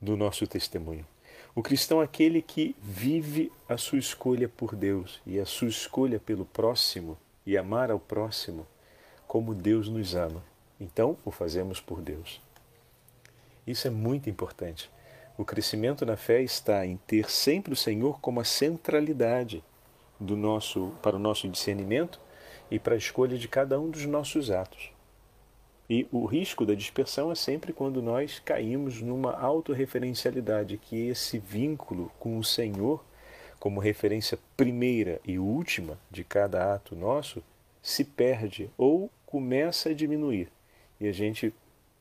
do 0.00 0.16
nosso 0.16 0.46
testemunho. 0.46 1.06
O 1.54 1.62
cristão 1.62 2.02
é 2.02 2.04
aquele 2.04 2.42
que 2.42 2.76
vive 2.82 3.50
a 3.68 3.78
sua 3.78 3.98
escolha 3.98 4.48
por 4.48 4.76
Deus 4.76 5.20
e 5.26 5.40
a 5.40 5.46
sua 5.46 5.68
escolha 5.68 6.20
pelo 6.20 6.44
próximo 6.44 7.16
e 7.46 7.56
amar 7.56 7.90
ao 7.90 7.98
próximo 7.98 8.66
como 9.26 9.54
Deus 9.54 9.88
nos 9.88 10.14
ama. 10.14 10.44
Então, 10.78 11.16
o 11.24 11.30
fazemos 11.30 11.80
por 11.80 12.02
Deus. 12.02 12.40
Isso 13.66 13.88
é 13.88 13.90
muito 13.90 14.28
importante 14.28 14.90
O 15.38 15.44
crescimento 15.44 16.06
na 16.06 16.16
fé 16.16 16.42
está 16.42 16.86
em 16.86 16.96
ter 16.96 17.30
sempre 17.30 17.72
o 17.72 17.76
Senhor 17.76 18.18
como 18.20 18.40
a 18.40 18.44
centralidade 18.44 19.62
do 20.18 20.34
nosso, 20.34 20.94
para 21.02 21.16
o 21.16 21.18
nosso 21.18 21.46
discernimento 21.46 22.18
e 22.70 22.78
para 22.78 22.94
a 22.94 22.98
escolha 22.98 23.36
de 23.36 23.46
cada 23.46 23.78
um 23.78 23.90
dos 23.90 24.06
nossos 24.06 24.50
atos. 24.50 24.90
E 25.88 26.08
o 26.10 26.24
risco 26.24 26.64
da 26.64 26.74
dispersão 26.74 27.30
é 27.30 27.34
sempre 27.34 27.72
quando 27.72 28.02
nós 28.02 28.40
caímos 28.40 29.02
numa 29.02 29.34
autorreferencialidade, 29.34 30.78
que 30.78 31.08
esse 31.08 31.38
vínculo 31.38 32.10
com 32.18 32.38
o 32.38 32.44
Senhor, 32.44 33.04
como 33.60 33.78
referência 33.78 34.38
primeira 34.56 35.20
e 35.24 35.38
última 35.38 35.98
de 36.10 36.24
cada 36.24 36.74
ato 36.74 36.96
nosso, 36.96 37.42
se 37.82 38.02
perde 38.02 38.70
ou 38.76 39.10
começa 39.26 39.90
a 39.90 39.94
diminuir. 39.94 40.50
E 40.98 41.06
a 41.06 41.12
gente 41.12 41.54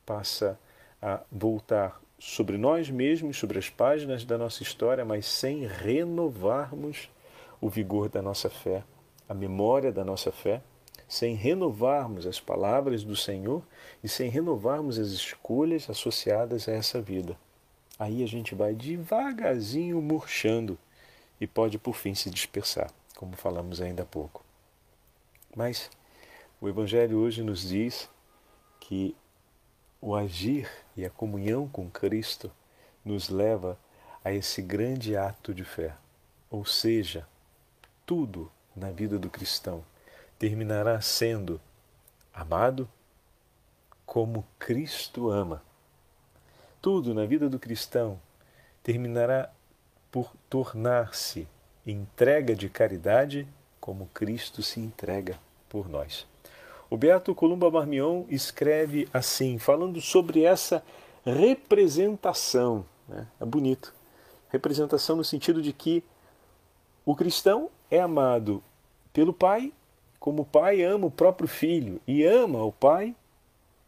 passa 0.06 0.58
a 1.00 1.20
voltar 1.32 2.02
sobre 2.18 2.58
nós 2.58 2.90
mesmos, 2.90 3.38
sobre 3.38 3.60
as 3.60 3.70
páginas 3.70 4.24
da 4.24 4.38
nossa 4.38 4.64
história, 4.64 5.04
mas 5.04 5.26
sem 5.26 5.66
renovarmos 5.66 7.10
o 7.60 7.70
vigor 7.70 8.10
da 8.10 8.22
nossa 8.22 8.50
fé, 8.50 8.84
a 9.28 9.34
memória 9.34 9.92
da 9.92 10.04
nossa 10.04 10.32
fé, 10.32 10.62
sem 11.08 11.36
renovarmos 11.36 12.26
as 12.26 12.40
palavras 12.40 13.04
do 13.04 13.16
Senhor 13.16 13.64
e 14.04 14.10
sem 14.10 14.30
renovarmos 14.30 14.98
as 14.98 15.10
escolhas 15.10 15.90
associadas 15.90 16.68
a 16.68 16.72
essa 16.72 17.02
vida. 17.02 17.38
Aí 17.98 18.24
a 18.24 18.28
gente 18.28 18.56
vai 18.56 18.74
devagarzinho 18.74 20.02
murchando 20.02 20.78
e 21.40 21.48
pode 21.48 21.78
por 21.78 21.96
fim 21.96 22.14
se 22.14 22.30
dispersar, 22.30 22.92
como 23.16 23.36
falamos 23.36 23.82
ainda 23.82 24.04
há 24.04 24.06
pouco. 24.06 24.44
Mas 25.56 25.90
o 26.60 26.68
Evangelho 26.68 27.20
hoje 27.20 27.44
nos 27.44 27.70
diz 27.70 28.10
que 28.80 29.16
o 30.06 30.16
agir 30.16 30.70
e 30.96 31.04
a 31.04 31.10
comunhão 31.10 31.68
com 31.68 31.90
Cristo 31.90 32.52
nos 33.04 33.28
leva 33.28 33.76
a 34.24 34.32
esse 34.32 34.62
grande 34.62 35.18
ato 35.18 35.52
de 35.52 35.64
fé. 35.64 35.96
Ou 36.48 36.64
seja, 36.64 37.28
tudo 38.06 38.52
na 38.76 38.92
vida 38.92 39.18
do 39.18 39.32
cristão 39.32 39.84
terminará 40.38 41.02
sendo 41.02 41.60
amado 42.32 42.88
como 44.06 44.46
Cristo 44.60 45.32
ama. 45.32 45.64
Tudo 46.80 47.12
na 47.16 47.26
vida 47.26 47.50
do 47.50 47.58
cristão 47.58 48.22
terminará 48.84 49.52
por 50.12 50.36
tornar-se 50.48 51.48
entrega 51.84 52.56
de 52.56 52.70
caridade 52.70 53.48
como 53.80 54.06
Cristo 54.14 54.62
se 54.62 54.80
entrega 54.80 55.40
por 55.68 55.90
nós. 55.90 56.28
O 56.90 56.98
Beato 56.98 57.34
Columba 57.34 57.72
Marmion 57.72 58.26
escreve 58.30 59.08
assim, 59.12 59.58
falando 59.58 60.00
sobre 60.00 60.44
essa 60.44 60.84
representação. 61.26 62.86
Né? 63.08 63.28
É 63.40 63.46
bonito. 63.46 63.94
Representação 64.50 65.16
no 65.16 65.24
sentido 65.24 65.62
de 65.62 65.74
que 65.74 66.04
o 67.06 67.16
cristão 67.16 67.70
é 67.90 68.00
amado 68.00 68.64
pelo 69.12 69.34
Pai, 69.34 69.74
como 70.20 70.44
o 70.44 70.46
Pai 70.46 70.82
ama 70.84 71.08
o 71.08 71.12
próprio 71.12 71.48
Filho, 71.48 72.00
e 72.08 72.24
ama 72.24 72.64
o 72.64 72.72
Pai 72.72 73.16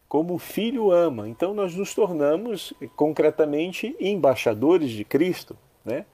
como 0.08 0.34
o 0.34 0.38
Filho 0.38 0.90
ama. 0.90 1.28
Então 1.28 1.54
nós 1.54 1.74
nos 1.74 1.94
tornamos 1.94 2.72
concretamente 2.96 3.94
embaixadores 4.00 4.90
de 4.90 5.04
Cristo, 5.04 5.56
né? 5.84 6.04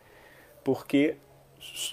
porque 0.62 1.16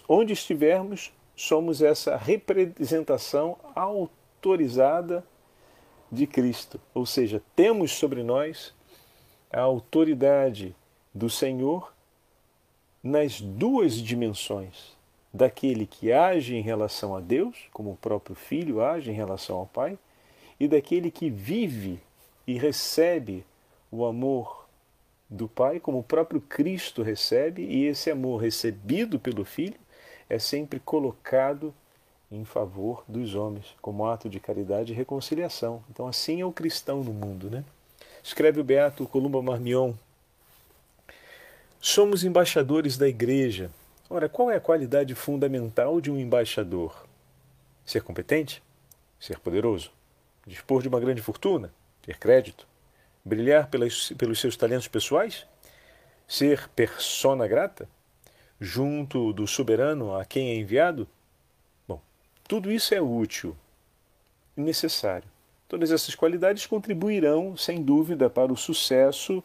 onde 0.07 0.33
estivermos, 0.33 1.13
somos 1.36 1.81
essa 1.81 2.17
representação 2.17 3.57
autónoma 3.74 4.20
autorizada 4.41 5.24
de 6.12 6.25
Cristo. 6.25 6.81
Ou 6.95 7.05
seja, 7.05 7.41
temos 7.55 7.91
sobre 7.91 8.24
nós 8.24 8.74
a 9.51 9.62
autoridade 9.62 10.75
do 11.13 11.29
Senhor 11.29 11.93
nas 13.03 13.39
duas 13.39 13.93
dimensões. 13.93 14.98
Daquele 15.31 15.86
que 15.86 16.12
age 16.12 16.55
em 16.55 16.62
relação 16.62 17.15
a 17.15 17.20
Deus, 17.20 17.55
como 17.72 17.92
o 17.92 17.98
próprio 17.98 18.35
Filho 18.35 18.81
age 18.81 19.11
em 19.11 19.13
relação 19.13 19.57
ao 19.57 19.68
Pai, 19.68 19.98
e 20.59 20.68
daquele 20.68 21.11
que 21.11 21.29
vive 21.29 22.01
e 22.46 22.57
recebe 22.57 23.46
o 23.92 24.03
amor 24.03 24.68
do 25.29 25.48
Pai, 25.48 25.79
como 25.79 26.00
o 26.00 26.03
próprio 26.03 26.42
Cristo 26.42 27.03
recebe, 27.03 27.61
e 27.61 27.85
esse 27.85 28.09
amor 28.09 28.42
recebido 28.42 29.20
pelo 29.20 29.46
Filho 29.46 29.79
é 30.27 30.39
sempre 30.39 30.79
colocado 30.79 31.74
em 32.31 32.46
favor 32.46 33.03
dos 33.07 33.35
homens, 33.35 33.75
como 33.81 34.07
ato 34.07 34.29
de 34.29 34.39
caridade 34.39 34.94
e 34.94 34.96
reconciliação. 34.96 35.83
Então, 35.89 36.07
assim 36.07 36.39
é 36.39 36.46
o 36.46 36.51
cristão 36.51 37.03
no 37.03 37.11
mundo. 37.11 37.50
Né? 37.50 37.63
Escreve 38.24 38.61
o 38.61 38.63
Beato 38.63 39.05
Columba 39.05 39.41
Marmion. 39.41 39.94
Somos 41.81 42.24
embaixadores 42.24 42.98
da 42.98 43.07
Igreja. 43.07 43.70
Ora, 44.09 44.29
qual 44.29 44.50
é 44.50 44.55
a 44.55 44.61
qualidade 44.61 45.13
fundamental 45.13 46.00
de 46.00 46.09
um 46.09 46.17
embaixador? 46.17 47.05
Ser 47.85 48.01
competente? 48.03 48.63
Ser 49.20 49.39
poderoso? 49.39 49.91
Dispor 50.46 50.81
de 50.81 50.87
uma 50.87 51.00
grande 51.00 51.22
fortuna? 51.22 51.74
Ter 52.01 52.17
crédito? 52.17 52.65
Brilhar 53.25 53.67
pelas, 53.70 54.09
pelos 54.17 54.39
seus 54.39 54.55
talentos 54.55 54.87
pessoais? 54.87 55.46
Ser 56.27 56.70
persona 56.70 57.48
grata? 57.48 57.89
Junto 58.59 59.33
do 59.33 59.46
soberano 59.48 60.15
a 60.15 60.24
quem 60.24 60.51
é 60.51 60.55
enviado? 60.55 61.07
Tudo 62.51 62.70
isso 62.70 62.94
é 62.94 63.00
útil 63.00 63.55
e 64.57 64.61
necessário. 64.61 65.24
Todas 65.70 65.90
essas 65.90 66.16
qualidades 66.16 66.66
contribuirão, 66.66 67.55
sem 67.55 67.81
dúvida, 67.81 68.29
para 68.29 68.51
o 68.51 68.57
sucesso 68.57 69.42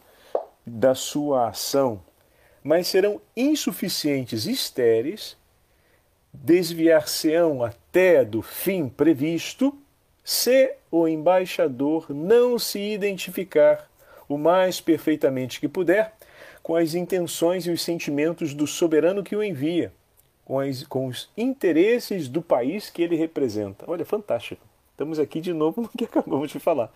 da 0.65 0.93
sua 0.93 1.47
ação, 1.47 2.03
mas 2.61 2.85
serão 2.87 3.21
insuficientes 3.33 4.45
e 4.45 4.51
estéreis, 4.51 5.37
desviar-se-ão 6.33 7.63
até 7.63 8.25
do 8.25 8.41
fim 8.41 8.89
previsto, 8.89 9.73
se 10.21 10.75
o 10.91 11.07
embaixador 11.07 12.07
não 12.09 12.59
se 12.59 12.77
identificar 12.77 13.89
o 14.27 14.37
mais 14.37 14.81
perfeitamente 14.81 15.61
que 15.61 15.69
puder 15.69 16.13
com 16.61 16.75
as 16.75 16.93
intenções 16.93 17.67
e 17.67 17.71
os 17.71 17.81
sentimentos 17.81 18.53
do 18.53 18.67
soberano 18.67 19.23
que 19.23 19.33
o 19.33 19.41
envia 19.41 19.93
com, 20.47 20.61
as, 20.61 20.83
com 20.83 21.07
os 21.07 21.29
interesses 21.35 22.29
do 22.29 22.41
país 22.41 22.89
que 22.89 23.01
ele 23.01 23.17
representa. 23.17 23.83
Olha, 23.85 24.05
fantástico. 24.05 24.65
Estamos 24.91 25.19
aqui 25.19 25.41
de 25.41 25.51
novo 25.51 25.81
no 25.83 25.89
que 25.89 26.05
acabamos 26.05 26.49
de 26.49 26.57
falar. 26.57 26.89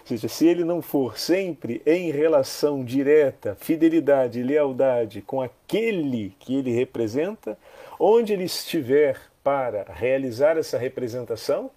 Ou 0.00 0.06
seja, 0.06 0.26
se 0.26 0.44
ele 0.44 0.64
não 0.64 0.82
for 0.82 1.16
sempre 1.16 1.80
em 1.86 2.10
relação 2.10 2.84
direta, 2.84 3.56
fidelidade 3.60 4.42
lealdade 4.42 5.22
com 5.22 5.40
aquele 5.40 6.34
que 6.40 6.56
ele 6.56 6.72
representa, 6.72 7.56
onde 7.96 8.32
ele 8.32 8.42
estiver 8.42 9.20
para 9.44 9.84
realizar 9.84 10.56
essa 10.56 10.76
representação, 10.76 11.70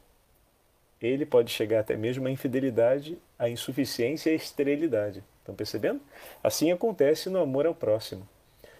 ele 1.00 1.28
pode 1.28 1.52
chegar 1.52 1.82
até 1.82 1.96
mesmo 1.96 2.28
à 2.28 2.32
infidelidade, 2.32 3.20
à 3.38 3.48
insuficiência 3.48 4.32
e 4.32 4.34
à 4.34 4.36
esterilidade. 4.36 5.24
Estão 5.42 5.54
percebendo? 5.54 6.02
Assim 6.44 6.72
acontece 6.72 7.30
no 7.30 7.40
amor 7.40 7.68
ao 7.68 7.76
próximo 7.76 8.28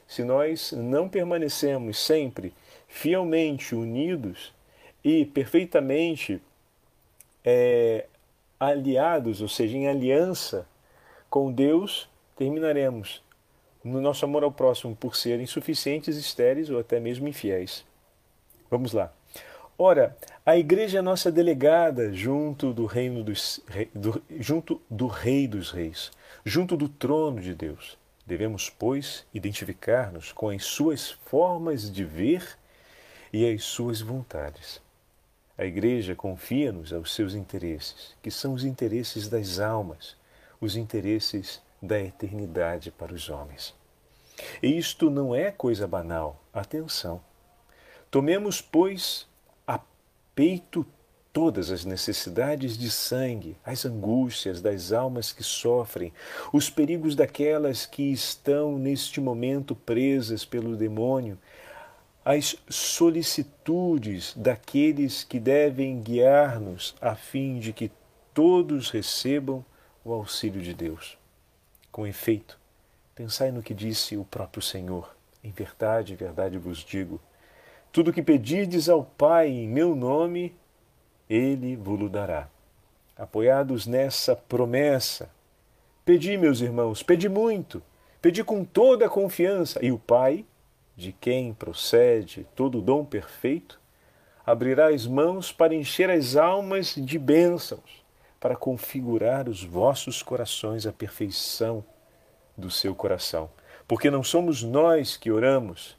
se 0.10 0.24
nós 0.24 0.72
não 0.72 1.08
permanecemos 1.08 2.00
sempre 2.00 2.52
fielmente 2.88 3.76
unidos 3.76 4.52
e 5.04 5.24
perfeitamente 5.24 6.42
é, 7.46 8.08
aliados, 8.60 9.40
ou 9.40 9.48
seja, 9.48 9.78
em 9.78 9.88
aliança 9.88 10.66
com 11.30 11.52
Deus, 11.52 12.10
terminaremos 12.36 13.22
no 13.84 14.02
nosso 14.02 14.26
amor 14.26 14.44
ao 14.44 14.52
próximo 14.52 14.96
por 14.96 15.16
ser 15.16 15.40
insuficientes, 15.40 16.18
estéreis 16.18 16.72
ou 16.72 16.80
até 16.80 17.00
mesmo 17.00 17.28
infiéis. 17.28 17.86
Vamos 18.68 18.94
lá. 18.94 19.14
Ora, 19.78 20.18
a 20.44 20.58
igreja 20.58 20.98
é 20.98 21.02
nossa 21.04 21.32
delegada 21.32 22.12
junto 22.12 22.74
do 22.74 22.88
reino 22.88 23.24
dos, 23.24 23.62
do, 23.94 24.20
junto 24.40 24.82
do 24.90 25.06
Rei 25.06 25.48
dos 25.48 25.70
Reis, 25.70 26.12
junto 26.44 26.76
do 26.76 26.90
trono 26.90 27.40
de 27.40 27.54
Deus. 27.54 27.99
Devemos, 28.30 28.70
pois, 28.70 29.26
identificar-nos 29.34 30.32
com 30.32 30.50
as 30.50 30.64
suas 30.64 31.10
formas 31.10 31.92
de 31.92 32.06
ver 32.06 32.60
e 33.34 33.52
as 33.52 33.64
suas 33.64 34.02
vontades. 34.02 34.80
A 35.58 35.66
Igreja 35.66 36.14
confia-nos 36.14 36.94
aos 36.94 37.16
seus 37.16 37.34
interesses, 37.34 38.16
que 38.22 38.30
são 38.30 38.54
os 38.54 38.64
interesses 38.64 39.28
das 39.28 39.58
almas, 39.58 40.16
os 40.62 40.76
interesses 40.76 41.60
da 41.82 42.00
eternidade 42.00 42.92
para 42.92 43.16
os 43.16 43.32
homens. 43.32 43.74
E 44.62 44.78
isto 44.78 45.10
não 45.10 45.34
é 45.34 45.50
coisa 45.50 45.88
banal. 45.88 46.40
Atenção! 46.54 47.20
Tomemos, 48.12 48.62
pois, 48.62 49.28
a 49.66 49.80
peito 50.36 50.86
todas 51.32 51.72
as 51.72 51.86
necessidades 51.86 52.78
de 52.78 52.90
sangue, 52.90 53.58
as 53.64 53.86
angústias 53.86 54.62
das 54.62 54.92
almas 54.92 55.32
que 55.32 55.44
sofrem, 55.44 56.14
os 56.52 56.70
perigos 56.70 57.16
daquelas 57.16 57.86
que 57.86 58.12
estão 58.12 58.78
neste 58.78 59.22
momento 59.22 59.76
presas 59.76 60.44
pelo 60.44 60.76
demônio, 60.76 61.38
as 62.26 62.56
solicitudes 62.70 64.34
daqueles 64.36 65.24
que 65.24 65.40
devem 65.40 66.02
guiar-nos 66.02 66.96
a 67.02 67.16
fim 67.16 67.60
de 67.60 67.74
que 67.74 67.92
todos 68.34 68.90
recebam 68.90 69.64
o 70.04 70.14
auxílio 70.14 70.62
de 70.62 70.74
Deus. 70.74 71.18
Com 71.92 72.06
efeito, 72.06 72.60
Pensai 73.20 73.52
no 73.52 73.62
que 73.62 73.74
disse 73.74 74.16
o 74.16 74.24
próprio 74.24 74.62
Senhor. 74.62 75.14
Em 75.44 75.52
verdade, 75.52 76.16
verdade 76.16 76.58
vos 76.58 76.78
digo: 76.78 77.20
tudo 77.92 78.14
que 78.14 78.24
pedirdes 78.24 78.88
ao 78.88 79.04
Pai 79.04 79.50
em 79.50 79.68
meu 79.68 79.94
nome, 79.94 80.56
ele 81.30 81.76
vos 81.76 82.10
dará. 82.10 82.50
Apoiados 83.16 83.86
nessa 83.86 84.36
promessa, 84.36 85.30
pedi, 86.04 86.38
meus 86.38 86.62
irmãos, 86.62 87.04
pedi 87.04 87.30
muito, 87.30 87.84
pedi 88.22 88.44
com 88.44 88.66
toda 88.66 89.06
a 89.06 89.10
confiança, 89.10 89.80
e 89.86 89.92
o 89.92 90.00
Pai, 90.00 90.46
de 90.96 91.12
quem 91.12 91.54
procede 91.54 92.48
todo 92.56 92.80
o 92.80 92.82
dom 92.82 93.06
perfeito, 93.06 93.80
abrirá 94.46 94.88
as 94.88 95.06
mãos 95.06 95.52
para 95.52 95.76
encher 95.76 96.10
as 96.10 96.36
almas 96.36 96.96
de 96.96 97.20
bênçãos, 97.20 98.04
para 98.40 98.56
configurar 98.56 99.48
os 99.48 99.64
vossos 99.64 100.24
corações 100.24 100.88
à 100.88 100.92
perfeição 100.92 101.84
do 102.58 102.72
seu 102.72 102.96
coração. 102.96 103.50
Porque 103.88 104.10
não 104.10 104.24
somos 104.24 104.64
nós 104.64 105.18
que 105.18 105.30
oramos, 105.30 105.98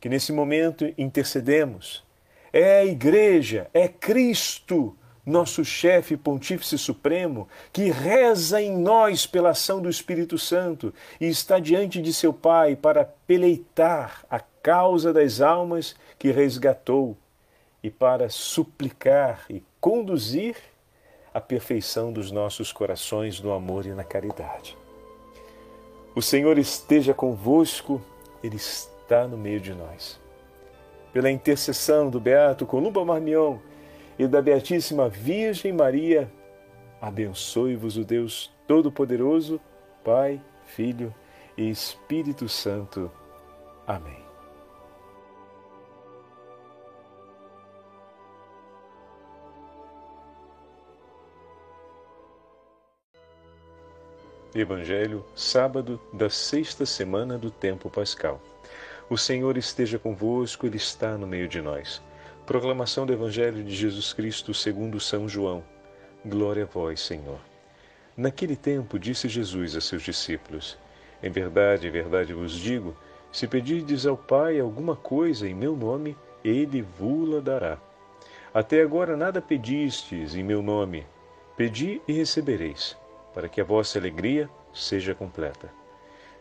que 0.00 0.08
nesse 0.08 0.32
momento 0.32 0.92
intercedemos. 0.96 2.04
É 2.52 2.80
a 2.80 2.84
Igreja, 2.84 3.68
é 3.72 3.88
Cristo, 3.88 4.96
nosso 5.24 5.64
chefe 5.64 6.16
pontífice 6.16 6.78
supremo, 6.78 7.46
que 7.72 7.90
reza 7.90 8.62
em 8.62 8.76
nós 8.76 9.26
pela 9.26 9.50
ação 9.50 9.80
do 9.80 9.90
Espírito 9.90 10.38
Santo 10.38 10.92
e 11.20 11.26
está 11.26 11.58
diante 11.58 12.00
de 12.00 12.12
seu 12.12 12.32
Pai 12.32 12.74
para 12.74 13.04
peleitar 13.04 14.24
a 14.30 14.40
causa 14.40 15.12
das 15.12 15.40
almas 15.40 15.94
que 16.18 16.30
resgatou 16.30 17.16
e 17.82 17.90
para 17.90 18.28
suplicar 18.28 19.44
e 19.50 19.62
conduzir 19.80 20.56
a 21.32 21.40
perfeição 21.40 22.12
dos 22.12 22.32
nossos 22.32 22.72
corações 22.72 23.40
no 23.40 23.52
amor 23.52 23.86
e 23.86 23.90
na 23.90 24.02
caridade. 24.02 24.76
O 26.14 26.22
Senhor 26.22 26.58
esteja 26.58 27.14
convosco, 27.14 28.02
Ele 28.42 28.56
está 28.56 29.28
no 29.28 29.36
meio 29.36 29.60
de 29.60 29.72
nós. 29.72 30.18
Pela 31.12 31.30
intercessão 31.30 32.10
do 32.10 32.20
Beato 32.20 32.66
Columba 32.66 33.04
Marmion 33.04 33.58
e 34.18 34.26
da 34.26 34.42
Beatíssima 34.42 35.08
Virgem 35.08 35.72
Maria, 35.72 36.30
abençoe-vos 37.00 37.96
o 37.96 38.04
Deus 38.04 38.52
Todo-Poderoso, 38.66 39.60
Pai, 40.04 40.40
Filho 40.66 41.14
e 41.56 41.70
Espírito 41.70 42.48
Santo. 42.48 43.10
Amém. 43.86 44.28
Evangelho, 54.54 55.24
sábado 55.34 56.00
da 56.12 56.28
sexta 56.28 56.84
semana 56.84 57.38
do 57.38 57.50
tempo 57.50 57.88
pascal. 57.90 58.40
O 59.10 59.16
Senhor 59.16 59.56
esteja 59.56 59.98
convosco, 59.98 60.66
Ele 60.66 60.76
está 60.76 61.16
no 61.16 61.26
meio 61.26 61.48
de 61.48 61.62
nós. 61.62 62.02
Proclamação 62.44 63.06
do 63.06 63.12
Evangelho 63.12 63.64
de 63.64 63.74
Jesus 63.74 64.12
Cristo 64.12 64.52
segundo 64.52 65.00
São 65.00 65.26
João. 65.26 65.64
Glória 66.26 66.64
a 66.64 66.66
vós, 66.66 67.00
Senhor. 67.00 67.40
Naquele 68.14 68.54
tempo 68.54 68.98
disse 68.98 69.26
Jesus 69.26 69.74
a 69.74 69.80
seus 69.80 70.02
discípulos: 70.02 70.76
Em 71.22 71.30
verdade, 71.30 71.88
em 71.88 71.90
verdade 71.90 72.34
vos 72.34 72.52
digo, 72.52 72.94
se 73.32 73.46
pedirdes 73.46 74.04
ao 74.04 74.16
Pai 74.16 74.60
alguma 74.60 74.94
coisa 74.94 75.48
em 75.48 75.54
meu 75.54 75.74
nome, 75.74 76.14
Ele 76.44 76.82
vula 76.82 77.40
dará. 77.40 77.78
Até 78.52 78.82
agora 78.82 79.16
nada 79.16 79.40
pedistes 79.40 80.34
em 80.34 80.42
meu 80.42 80.60
nome. 80.60 81.06
Pedi 81.56 82.02
e 82.06 82.12
recebereis 82.12 82.94
para 83.32 83.48
que 83.48 83.58
a 83.58 83.64
vossa 83.64 83.98
alegria 83.98 84.50
seja 84.74 85.14
completa. 85.14 85.70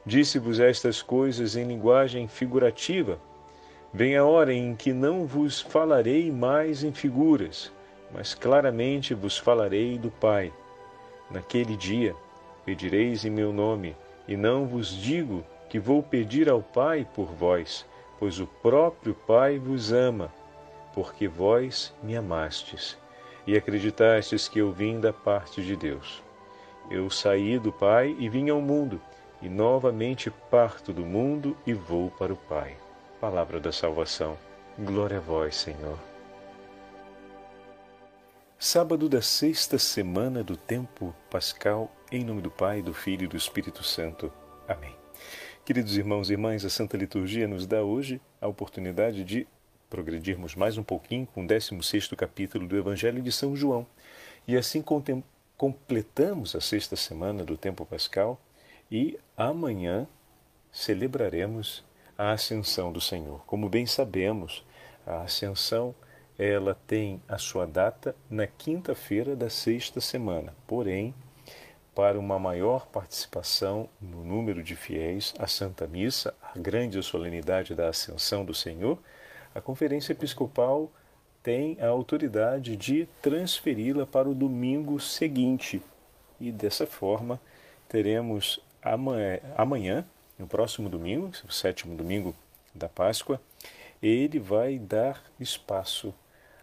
Disse-vos 0.08 0.62
estas 0.62 1.02
coisas 1.02 1.58
em 1.58 1.66
linguagem 1.66 2.30
figurativa. 2.30 3.20
Vem 3.94 4.16
a 4.16 4.24
hora 4.24 4.54
em 4.54 4.74
que 4.74 4.94
não 4.94 5.26
vos 5.26 5.60
falarei 5.60 6.32
mais 6.32 6.82
em 6.82 6.94
figuras, 6.94 7.74
mas 8.14 8.34
claramente 8.34 9.14
vos 9.14 9.38
falarei 9.38 9.98
do 9.98 10.10
Pai. 10.10 10.54
Naquele 11.30 11.76
dia 11.76 12.16
pedireis 12.64 13.26
em 13.26 13.30
meu 13.30 13.52
nome, 13.52 13.98
e 14.30 14.38
não 14.38 14.66
vos 14.66 14.96
digo 14.96 15.44
que 15.68 15.78
vou 15.78 16.02
pedir 16.02 16.48
ao 16.48 16.62
Pai 16.62 17.06
por 17.14 17.26
vós, 17.26 17.86
pois 18.18 18.40
o 18.40 18.48
próprio 18.48 19.14
Pai 19.14 19.60
vos 19.60 19.92
ama, 19.92 20.34
porque 20.94 21.28
vós 21.28 21.94
me 22.02 22.16
amastes 22.16 22.98
e 23.46 23.58
acreditastes 23.58 24.48
que 24.48 24.60
eu 24.60 24.72
vim 24.72 25.02
da 25.02 25.12
parte 25.12 25.62
de 25.62 25.76
Deus. 25.76 26.24
Eu 26.90 27.10
saí 27.10 27.60
do 27.60 27.74
Pai 27.74 28.16
e 28.18 28.30
vim 28.30 28.50
ao 28.50 28.62
mundo, 28.62 29.02
e 29.42 29.50
novamente 29.50 30.32
parto 30.50 30.92
do 30.92 31.06
mundo 31.06 31.56
e 31.66 31.74
vou 31.74 32.10
para 32.12 32.34
o 32.34 32.38
Pai. 32.38 32.76
Palavra 33.20 33.60
da 33.60 33.72
salvação. 33.72 34.38
Glória 34.78 35.18
a 35.18 35.22
vós, 35.22 35.56
Senhor. 35.56 35.98
Sábado 38.60 39.08
da 39.08 39.22
sexta 39.22 39.78
semana 39.78 40.44
do 40.44 40.58
tempo 40.58 41.14
pascal, 41.30 41.92
em 42.12 42.24
nome 42.24 42.42
do 42.42 42.50
Pai, 42.50 42.82
do 42.82 42.94
Filho 42.94 43.26
e 43.26 43.28
do 43.28 43.38
Espírito 43.38 43.84
Santo. 43.84 44.32
Amém. 44.68 44.96
Queridos 45.64 45.98
irmãos 45.98 46.30
e 46.30 46.34
irmãs, 46.34 46.66
a 46.66 46.70
Santa 46.70 46.98
Liturgia 46.98 47.48
nos 47.48 47.68
dá 47.68 47.84
hoje 47.84 48.22
a 48.42 48.48
oportunidade 48.48 49.24
de 49.24 49.48
progredirmos 49.90 50.56
mais 50.56 50.78
um 50.78 50.84
pouquinho 50.84 51.28
com 51.28 51.44
o 51.44 51.48
16 51.48 52.08
capítulo 52.18 52.68
do 52.68 52.78
Evangelho 52.78 53.22
de 53.22 53.32
São 53.32 53.56
João 53.56 53.86
e 54.48 54.58
assim 54.58 54.84
completamos 55.58 56.56
a 56.56 56.62
sexta 56.62 56.96
semana 56.96 57.46
do 57.46 57.58
tempo 57.58 57.86
pascal 57.86 58.40
e 58.92 59.20
amanhã 59.36 60.08
celebraremos 60.72 61.84
a 62.18 62.32
ascensão 62.32 62.92
do 62.92 63.02
Senhor. 63.02 63.44
Como 63.46 63.70
bem 63.70 63.86
sabemos, 63.86 64.66
a 65.06 65.22
ascensão 65.22 65.94
ela 66.38 66.78
tem 66.86 67.22
a 67.28 67.38
sua 67.38 67.66
data 67.66 68.16
na 68.30 68.46
quinta-feira 68.46 69.36
da 69.36 69.50
sexta 69.50 70.00
semana. 70.00 70.54
Porém, 70.68 71.14
para 71.96 72.20
uma 72.20 72.38
maior 72.38 72.86
participação 72.86 73.90
no 74.00 74.24
número 74.24 74.62
de 74.62 74.76
fiéis 74.76 75.34
à 75.40 75.48
Santa 75.48 75.88
Missa, 75.88 76.36
a 76.54 76.60
grande 76.60 77.02
solenidade 77.02 77.74
da 77.74 77.90
Ascensão 77.90 78.46
do 78.46 78.54
Senhor, 78.54 79.00
a 79.56 79.60
Conferência 79.60 80.12
Episcopal 80.12 80.92
tem 81.42 81.76
a 81.82 81.88
autoridade 81.88 82.76
de 82.76 83.08
transferi-la 83.20 84.06
para 84.06 84.30
o 84.30 84.36
domingo 84.36 85.00
seguinte. 85.00 85.82
E 86.40 86.52
dessa 86.52 86.86
forma 86.86 87.42
teremos 87.90 88.60
amanhã, 89.56 90.06
no 90.38 90.48
próximo 90.48 90.90
domingo, 90.90 91.32
o 91.48 91.52
sétimo 91.52 91.96
domingo 91.96 92.36
da 92.74 92.88
Páscoa, 92.88 93.42
ele 94.02 94.40
vai 94.40 94.78
dar 94.78 95.24
espaço 95.40 96.14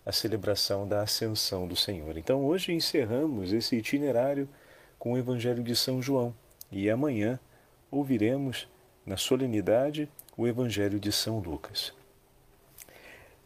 à 0.06 0.12
celebração 0.12 0.86
da 0.86 1.02
Ascensão 1.02 1.66
do 1.66 1.74
Senhor. 1.74 2.16
Então 2.16 2.44
hoje 2.44 2.72
encerramos 2.72 3.52
esse 3.52 3.76
itinerário 3.76 4.48
com 4.98 5.12
o 5.12 5.18
Evangelho 5.18 5.62
de 5.62 5.74
São 5.74 6.00
João 6.00 6.34
e 6.70 6.88
amanhã 6.88 7.38
ouviremos 7.90 8.68
na 9.04 9.16
solenidade 9.16 10.08
o 10.36 10.46
Evangelho 10.46 11.00
de 11.00 11.10
São 11.10 11.38
Lucas 11.38 11.92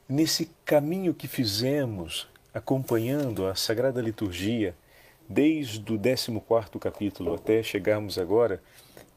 nesse 0.08 0.50
caminho 0.64 1.12
que 1.12 1.28
fizemos 1.28 2.26
acompanhando 2.54 3.46
a 3.46 3.54
Sagrada 3.54 4.00
Liturgia, 4.00 4.74
desde 5.28 5.92
o 5.92 6.00
14 6.00 6.78
capítulo 6.80 7.34
até 7.34 7.62
chegarmos 7.62 8.18
agora, 8.18 8.62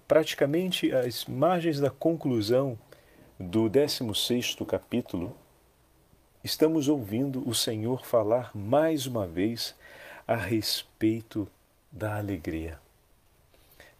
praticamente 0.07 0.91
às 0.91 1.25
margens 1.25 1.79
da 1.79 1.89
conclusão 1.89 2.77
do 3.39 3.69
16 3.69 4.57
capítulo, 4.67 5.33
estamos 6.43 6.89
ouvindo 6.89 7.47
o 7.47 7.55
Senhor 7.55 8.05
falar 8.05 8.51
mais 8.53 9.07
uma 9.07 9.25
vez 9.25 9.73
a 10.27 10.35
respeito 10.35 11.47
da 11.89 12.17
alegria. 12.17 12.79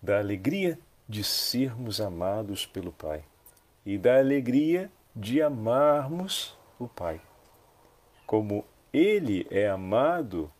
Da 0.01 0.19
alegria 0.19 0.77
de 1.07 1.23
sermos 1.23 2.01
amados 2.01 2.65
pelo 2.65 2.91
Pai 2.91 3.23
e 3.85 3.97
da 3.97 4.17
alegria 4.17 4.91
de 5.15 5.41
amarmos 5.41 6.57
o 6.77 6.87
Pai. 6.87 7.21
Como 8.25 8.65
Ele 8.93 9.47
é 9.49 9.69
amado 9.69 10.51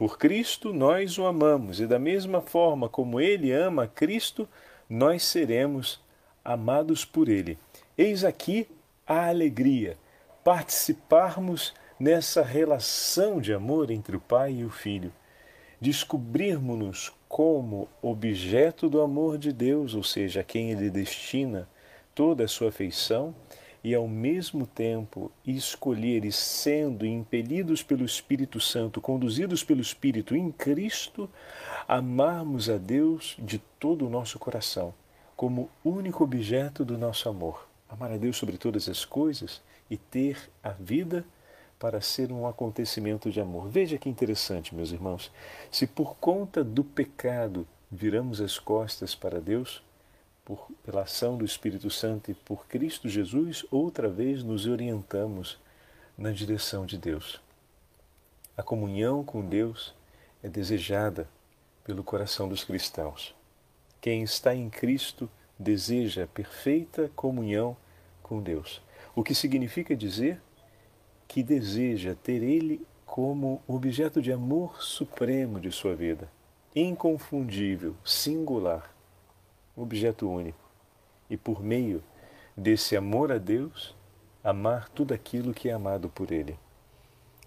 por 0.00 0.16
Cristo, 0.16 0.72
nós 0.72 1.18
o 1.18 1.26
amamos, 1.26 1.78
e 1.78 1.86
da 1.86 1.98
mesma 1.98 2.40
forma 2.40 2.88
como 2.88 3.20
Ele 3.20 3.52
ama 3.52 3.86
Cristo, 3.86 4.48
nós 4.88 5.22
seremos 5.22 6.00
amados 6.42 7.04
por 7.04 7.28
Ele. 7.28 7.58
Eis 7.98 8.24
aqui 8.24 8.66
a 9.06 9.28
alegria, 9.28 9.98
participarmos 10.42 11.74
nessa 11.98 12.40
relação 12.40 13.42
de 13.42 13.52
amor 13.52 13.90
entre 13.90 14.16
o 14.16 14.20
Pai 14.20 14.52
e 14.54 14.64
o 14.64 14.70
Filho, 14.70 15.12
descobrirmos-nos 15.78 17.12
como 17.28 17.86
objeto 18.00 18.88
do 18.88 19.02
amor 19.02 19.36
de 19.36 19.52
Deus, 19.52 19.94
ou 19.94 20.02
seja, 20.02 20.40
a 20.40 20.44
quem 20.44 20.70
Ele 20.70 20.88
destina 20.88 21.68
toda 22.14 22.44
a 22.44 22.48
sua 22.48 22.70
afeição 22.70 23.34
e 23.82 23.94
ao 23.94 24.06
mesmo 24.06 24.66
tempo 24.66 25.32
escolheres, 25.46 26.36
sendo 26.36 27.06
impelidos 27.06 27.82
pelo 27.82 28.04
Espírito 28.04 28.60
Santo, 28.60 29.00
conduzidos 29.00 29.64
pelo 29.64 29.80
Espírito 29.80 30.36
em 30.36 30.52
Cristo, 30.52 31.28
amarmos 31.88 32.68
a 32.68 32.76
Deus 32.76 33.36
de 33.38 33.58
todo 33.78 34.06
o 34.06 34.10
nosso 34.10 34.38
coração, 34.38 34.92
como 35.34 35.70
único 35.84 36.22
objeto 36.22 36.84
do 36.84 36.98
nosso 36.98 37.28
amor. 37.28 37.66
Amar 37.88 38.12
a 38.12 38.16
Deus 38.16 38.36
sobre 38.36 38.58
todas 38.58 38.88
as 38.88 39.04
coisas 39.04 39.62
e 39.90 39.96
ter 39.96 40.50
a 40.62 40.70
vida 40.70 41.24
para 41.78 42.00
ser 42.02 42.30
um 42.30 42.46
acontecimento 42.46 43.30
de 43.30 43.40
amor. 43.40 43.66
Veja 43.66 43.96
que 43.96 44.08
interessante, 44.08 44.74
meus 44.74 44.92
irmãos. 44.92 45.32
Se 45.70 45.86
por 45.86 46.16
conta 46.16 46.62
do 46.62 46.84
pecado 46.84 47.66
viramos 47.90 48.40
as 48.40 48.58
costas 48.58 49.14
para 49.14 49.40
Deus, 49.40 49.82
por, 50.50 50.66
pela 50.82 51.02
ação 51.02 51.36
do 51.36 51.44
Espírito 51.44 51.88
Santo 51.88 52.28
e 52.28 52.34
por 52.34 52.66
Cristo 52.66 53.08
Jesus, 53.08 53.64
outra 53.70 54.08
vez 54.08 54.42
nos 54.42 54.66
orientamos 54.66 55.60
na 56.18 56.32
direção 56.32 56.84
de 56.84 56.98
Deus. 56.98 57.40
A 58.56 58.62
comunhão 58.64 59.22
com 59.22 59.46
Deus 59.46 59.94
é 60.42 60.48
desejada 60.48 61.28
pelo 61.84 62.02
coração 62.02 62.48
dos 62.48 62.64
cristãos. 62.64 63.32
Quem 64.00 64.24
está 64.24 64.52
em 64.52 64.68
Cristo 64.68 65.30
deseja 65.56 66.26
perfeita 66.26 67.08
comunhão 67.14 67.76
com 68.20 68.42
Deus, 68.42 68.82
o 69.14 69.22
que 69.22 69.36
significa 69.36 69.94
dizer 69.94 70.42
que 71.28 71.44
deseja 71.44 72.16
ter 72.16 72.42
Ele 72.42 72.84
como 73.06 73.62
objeto 73.68 74.20
de 74.20 74.32
amor 74.32 74.82
supremo 74.82 75.60
de 75.60 75.70
sua 75.70 75.94
vida, 75.94 76.28
inconfundível, 76.74 77.94
singular, 78.04 78.92
objeto 79.76 80.28
único. 80.28 80.58
E 81.28 81.36
por 81.36 81.62
meio 81.62 82.02
desse 82.56 82.96
amor 82.96 83.32
a 83.32 83.38
Deus, 83.38 83.94
amar 84.42 84.88
tudo 84.88 85.14
aquilo 85.14 85.54
que 85.54 85.68
é 85.68 85.72
amado 85.72 86.08
por 86.08 86.32
Ele. 86.32 86.58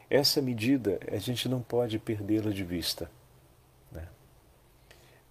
Essa 0.09 0.41
medida 0.41 0.99
a 1.11 1.17
gente 1.17 1.49
não 1.49 1.61
pode 1.61 1.99
perdê-la 1.99 2.51
de 2.51 2.63
vista. 2.63 3.09
Né? 3.91 4.07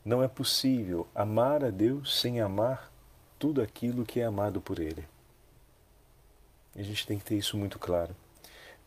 Não 0.04 0.22
é 0.22 0.28
possível 0.28 1.06
amar 1.14 1.64
a 1.64 1.70
Deus 1.70 2.20
sem 2.20 2.40
amar 2.40 2.92
tudo 3.38 3.62
aquilo 3.62 4.04
que 4.04 4.20
é 4.20 4.24
amado 4.24 4.60
por 4.60 4.78
Ele. 4.78 5.04
A 6.74 6.82
gente 6.82 7.06
tem 7.06 7.18
que 7.18 7.24
ter 7.24 7.36
isso 7.36 7.56
muito 7.56 7.78
claro. 7.78 8.14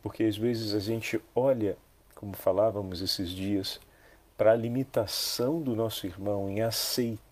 Porque 0.02 0.24
às 0.24 0.38
vezes 0.38 0.74
a 0.74 0.80
gente 0.80 1.20
olha, 1.34 1.78
como 2.13 2.36
falávamos 2.36 3.02
esses 3.02 3.30
dias, 3.30 3.80
para 4.38 4.52
a 4.52 4.56
limitação 4.56 5.62
do 5.62 5.76
nosso 5.76 6.06
irmão 6.06 6.50
em 6.50 6.62
aceitar 6.62 7.24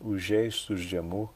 os 0.00 0.22
gestos 0.22 0.82
de 0.82 0.96
amor, 0.96 1.32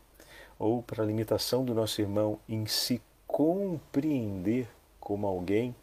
ou 0.59 0.83
para 0.83 1.03
a 1.03 1.07
limitação 1.07 1.65
do 1.65 1.75
nosso 1.75 2.01
irmão 2.01 2.39
em 2.49 2.67
se 2.67 3.01
compreender 3.27 4.69
como 4.99 5.27
alguém 5.27 5.75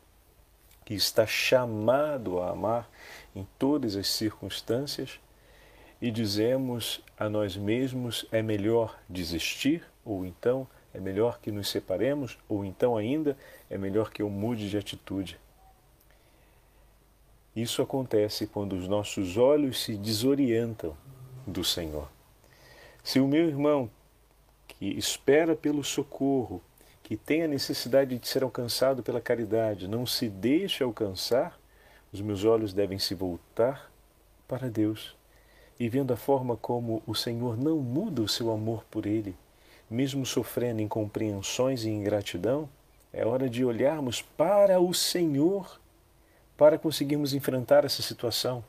que 0.86 0.94
está 0.94 1.26
chamado 1.26 2.40
a 2.40 2.52
amar 2.52 2.90
em 3.36 3.46
todas 3.58 3.96
as 3.96 4.08
circunstâncias, 4.08 5.20
e 6.02 6.12
dizemos 6.12 7.04
a 7.18 7.28
nós 7.28 7.58
mesmos 7.58 8.26
é 8.32 8.42
melhor 8.42 8.98
desistir, 9.10 9.84
ou 10.06 10.26
então 10.26 10.68
é 10.94 11.00
melhor 11.00 11.40
que 11.40 11.52
nos 11.52 11.70
separemos, 11.70 12.38
ou 12.48 12.64
então 12.64 12.96
ainda 12.96 13.36
é 13.70 13.78
melhor 13.78 14.12
que 14.12 14.22
eu 14.22 14.30
mude 14.30 14.70
de 14.70 14.78
atitude. 14.78 15.40
Isso 17.56 17.82
acontece 17.82 18.46
quando 18.46 18.74
os 18.74 18.88
nossos 18.88 19.36
olhos 19.36 19.84
se 19.84 19.98
desorientam 19.98 20.96
do 21.46 21.64
Senhor. 21.64 22.17
Se 23.08 23.22
o 23.22 23.26
meu 23.26 23.48
irmão, 23.48 23.90
que 24.68 24.86
espera 24.86 25.56
pelo 25.56 25.82
socorro, 25.82 26.62
que 27.02 27.16
tem 27.16 27.42
a 27.42 27.48
necessidade 27.48 28.18
de 28.18 28.28
ser 28.28 28.44
alcançado 28.44 29.02
pela 29.02 29.22
caridade, 29.22 29.88
não 29.88 30.06
se 30.06 30.28
deixa 30.28 30.84
alcançar, 30.84 31.58
os 32.12 32.20
meus 32.20 32.44
olhos 32.44 32.74
devem 32.74 33.00
se 33.00 33.16
voltar 33.16 33.90
para 34.46 34.70
Deus. 34.70 35.16
E 35.80 35.88
vendo 35.88 36.12
a 36.12 36.18
forma 36.18 36.58
como 36.58 37.02
o 37.08 37.16
Senhor 37.16 37.58
não 37.58 37.78
muda 37.78 38.22
o 38.22 38.28
seu 38.28 38.52
amor 38.52 38.84
por 38.92 39.06
ele, 39.06 39.38
mesmo 39.90 40.26
sofrendo 40.26 40.82
incompreensões 40.82 41.86
e 41.86 41.90
ingratidão, 41.90 42.68
é 43.14 43.26
hora 43.26 43.50
de 43.50 43.64
olharmos 43.64 44.22
para 44.22 44.82
o 44.82 44.94
Senhor 44.94 45.80
para 46.58 46.78
conseguirmos 46.78 47.34
enfrentar 47.34 47.86
essa 47.86 48.02
situação 48.02 48.62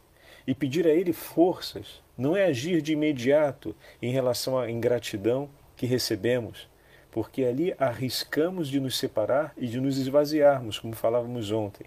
e 0.49 0.55
pedir 0.55 0.87
a 0.87 0.91
Ele 0.91 1.13
forças. 1.13 2.03
Não 2.17 2.35
é 2.35 2.47
agir 2.47 2.81
de 2.81 2.95
imediato 2.95 3.77
em 4.01 4.11
relação 4.11 4.59
à 4.59 4.71
ingratidão 4.71 5.47
que 5.77 5.85
recebemos, 5.85 6.67
porque 7.11 7.45
ali 7.45 7.75
arriscamos 7.79 8.67
de 8.69 8.81
nos 8.81 8.97
separar 8.97 9.53
e 9.59 9.67
de 9.67 9.79
nos 9.79 9.99
esvaziarmos, 9.99 10.79
como 10.79 10.97
falávamos 10.97 11.53
ontem. 11.53 11.87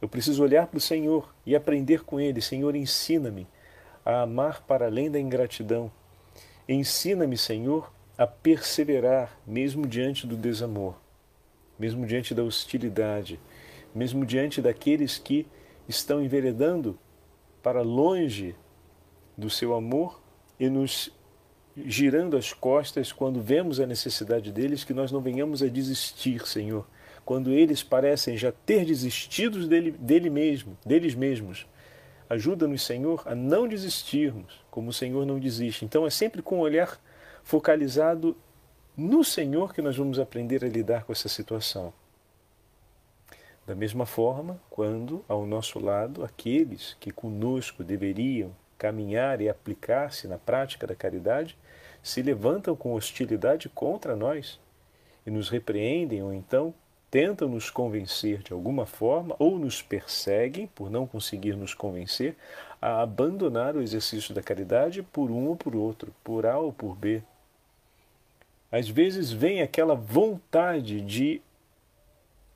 Eu 0.00 0.08
preciso 0.08 0.44
olhar 0.44 0.68
para 0.68 0.78
o 0.78 0.80
Senhor 0.80 1.34
e 1.44 1.56
aprender 1.56 2.04
com 2.04 2.20
Ele. 2.20 2.40
Senhor, 2.40 2.76
ensina-me 2.76 3.48
a 4.06 4.22
amar 4.22 4.62
para 4.62 4.86
além 4.86 5.10
da 5.10 5.18
ingratidão. 5.18 5.90
Ensina-me, 6.68 7.36
Senhor, 7.36 7.92
a 8.16 8.28
perseverar 8.28 9.36
mesmo 9.44 9.84
diante 9.88 10.24
do 10.24 10.36
desamor, 10.36 10.94
mesmo 11.76 12.06
diante 12.06 12.32
da 12.32 12.44
hostilidade, 12.44 13.40
mesmo 13.92 14.24
diante 14.24 14.62
daqueles 14.62 15.18
que 15.18 15.48
estão 15.88 16.22
enveredando 16.22 16.96
para 17.62 17.82
longe 17.82 18.54
do 19.36 19.48
seu 19.48 19.74
amor 19.74 20.20
e 20.58 20.68
nos 20.68 21.12
girando 21.76 22.36
as 22.36 22.52
costas 22.52 23.12
quando 23.12 23.40
vemos 23.40 23.78
a 23.78 23.86
necessidade 23.86 24.50
deles, 24.50 24.84
que 24.84 24.94
nós 24.94 25.12
não 25.12 25.20
venhamos 25.20 25.62
a 25.62 25.68
desistir, 25.68 26.46
Senhor. 26.46 26.86
Quando 27.24 27.52
eles 27.52 27.82
parecem 27.82 28.36
já 28.36 28.50
ter 28.50 28.84
desistido 28.84 29.66
dele, 29.68 29.92
dele 29.92 30.30
mesmo, 30.30 30.76
deles 30.84 31.14
mesmos. 31.14 31.66
Ajuda-nos, 32.28 32.82
Senhor, 32.82 33.22
a 33.26 33.34
não 33.34 33.68
desistirmos, 33.68 34.60
como 34.70 34.90
o 34.90 34.92
Senhor 34.92 35.24
não 35.24 35.38
desiste. 35.38 35.84
Então 35.84 36.06
é 36.06 36.10
sempre 36.10 36.42
com 36.42 36.58
o 36.58 36.62
olhar 36.62 37.00
focalizado 37.42 38.36
no 38.96 39.22
Senhor 39.22 39.72
que 39.72 39.80
nós 39.80 39.96
vamos 39.96 40.18
aprender 40.18 40.64
a 40.64 40.68
lidar 40.68 41.04
com 41.04 41.12
essa 41.12 41.28
situação. 41.28 41.92
Da 43.68 43.74
mesma 43.74 44.06
forma, 44.06 44.58
quando 44.70 45.22
ao 45.28 45.44
nosso 45.44 45.78
lado 45.78 46.24
aqueles 46.24 46.96
que 46.98 47.10
conosco 47.10 47.84
deveriam 47.84 48.50
caminhar 48.78 49.42
e 49.42 49.48
aplicar-se 49.50 50.26
na 50.26 50.38
prática 50.38 50.86
da 50.86 50.94
caridade 50.94 51.54
se 52.02 52.22
levantam 52.22 52.74
com 52.74 52.94
hostilidade 52.94 53.68
contra 53.68 54.16
nós 54.16 54.58
e 55.26 55.30
nos 55.30 55.50
repreendem 55.50 56.22
ou 56.22 56.32
então 56.32 56.72
tentam 57.10 57.46
nos 57.46 57.68
convencer 57.68 58.42
de 58.42 58.54
alguma 58.54 58.86
forma 58.86 59.36
ou 59.38 59.58
nos 59.58 59.82
perseguem 59.82 60.66
por 60.68 60.90
não 60.90 61.06
conseguir 61.06 61.54
nos 61.54 61.74
convencer 61.74 62.36
a 62.80 63.02
abandonar 63.02 63.76
o 63.76 63.82
exercício 63.82 64.34
da 64.34 64.40
caridade 64.40 65.02
por 65.02 65.30
um 65.30 65.46
ou 65.46 65.56
por 65.56 65.76
outro, 65.76 66.14
por 66.24 66.46
A 66.46 66.58
ou 66.58 66.72
por 66.72 66.96
B. 66.96 67.22
Às 68.72 68.88
vezes 68.88 69.30
vem 69.30 69.60
aquela 69.60 69.94
vontade 69.94 71.02
de 71.02 71.42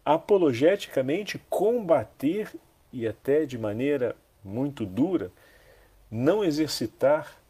apologeticamente 0.04 1.38
combater 1.48 2.50
e 2.92 3.06
até 3.06 3.44
de 3.44 3.56
maneira 3.56 4.16
muito 4.44 4.84
dura 4.84 5.30
não 6.10 6.44
exercitar 6.44 7.40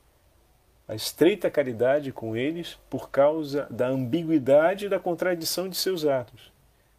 a 0.87 0.95
estreita 0.95 1.51
caridade 1.51 2.13
com 2.13 2.37
eles 2.37 2.79
por 2.91 3.11
causa 3.11 3.67
da 3.71 3.89
ambiguidade 3.89 4.87
e 4.87 4.89
da 4.89 5.01
contradição 5.01 5.69
de 5.69 5.77
seus 5.77 6.05
atos, 6.05 6.53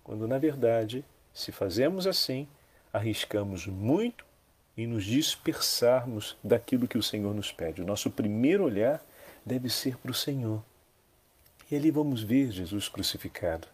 quando 0.04 0.28
na 0.28 0.38
verdade, 0.38 1.06
se 1.34 1.52
fazemos 1.52 2.08
assim, 2.08 2.48
arriscamos 2.92 3.68
muito 3.68 4.26
em 4.76 4.88
nos 4.88 5.06
dispersarmos 5.06 6.36
daquilo 6.44 6.88
que 6.88 6.98
o 6.98 7.04
Senhor 7.04 7.34
nos 7.34 7.52
pede. 7.52 7.82
O 7.82 7.86
nosso 7.86 8.10
primeiro 8.10 8.64
olhar 8.64 9.04
deve 9.46 9.70
ser 9.70 9.98
para 9.98 10.12
o 10.12 10.16
Senhor. 10.16 10.64
E 11.70 11.76
ali 11.76 11.92
vamos 11.92 12.24
ver 12.24 12.52
Jesus 12.52 12.90
crucificado, 12.90 13.68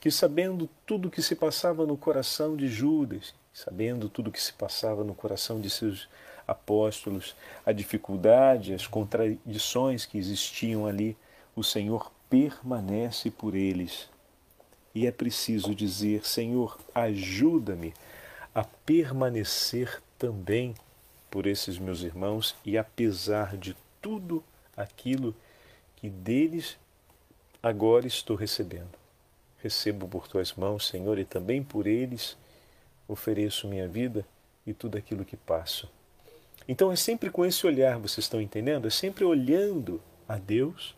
que 0.00 0.10
sabendo 0.10 0.68
tudo 0.86 1.08
o 1.08 1.10
que 1.10 1.20
se 1.20 1.36
passava 1.36 1.86
no 1.86 1.96
coração 1.96 2.56
de 2.56 2.66
Judas, 2.66 3.34
sabendo 3.52 4.08
tudo 4.08 4.28
o 4.28 4.32
que 4.32 4.42
se 4.42 4.54
passava 4.54 5.04
no 5.04 5.14
coração 5.14 5.60
de 5.60 5.68
seus 5.68 6.08
apóstolos, 6.48 7.36
a 7.66 7.70
dificuldade, 7.70 8.72
as 8.72 8.86
contradições 8.86 10.06
que 10.06 10.16
existiam 10.16 10.86
ali, 10.86 11.16
o 11.54 11.62
Senhor 11.62 12.10
permanece 12.30 13.30
por 13.30 13.54
eles. 13.54 14.08
E 14.94 15.06
é 15.06 15.12
preciso 15.12 15.74
dizer: 15.74 16.26
Senhor, 16.26 16.78
ajuda-me 16.94 17.92
a 18.54 18.64
permanecer 18.64 20.02
também 20.18 20.74
por 21.30 21.46
esses 21.46 21.78
meus 21.78 22.02
irmãos 22.02 22.56
e 22.64 22.76
apesar 22.78 23.56
de 23.56 23.76
tudo 24.00 24.42
aquilo 24.76 25.34
que 25.96 26.08
deles 26.08 26.76
agora 27.62 28.06
estou 28.06 28.34
recebendo. 28.34 28.99
Recebo 29.62 30.08
por 30.08 30.26
tuas 30.26 30.54
mãos, 30.54 30.86
Senhor, 30.86 31.18
e 31.18 31.24
também 31.24 31.62
por 31.62 31.86
eles 31.86 32.36
ofereço 33.06 33.68
minha 33.68 33.88
vida 33.88 34.24
e 34.66 34.72
tudo 34.72 34.96
aquilo 34.96 35.24
que 35.24 35.36
passo. 35.36 35.90
Então 36.68 36.92
é 36.92 36.96
sempre 36.96 37.30
com 37.30 37.44
esse 37.44 37.66
olhar, 37.66 37.98
vocês 37.98 38.24
estão 38.24 38.40
entendendo? 38.40 38.86
É 38.86 38.90
sempre 38.90 39.24
olhando 39.24 40.00
a 40.28 40.36
Deus, 40.36 40.94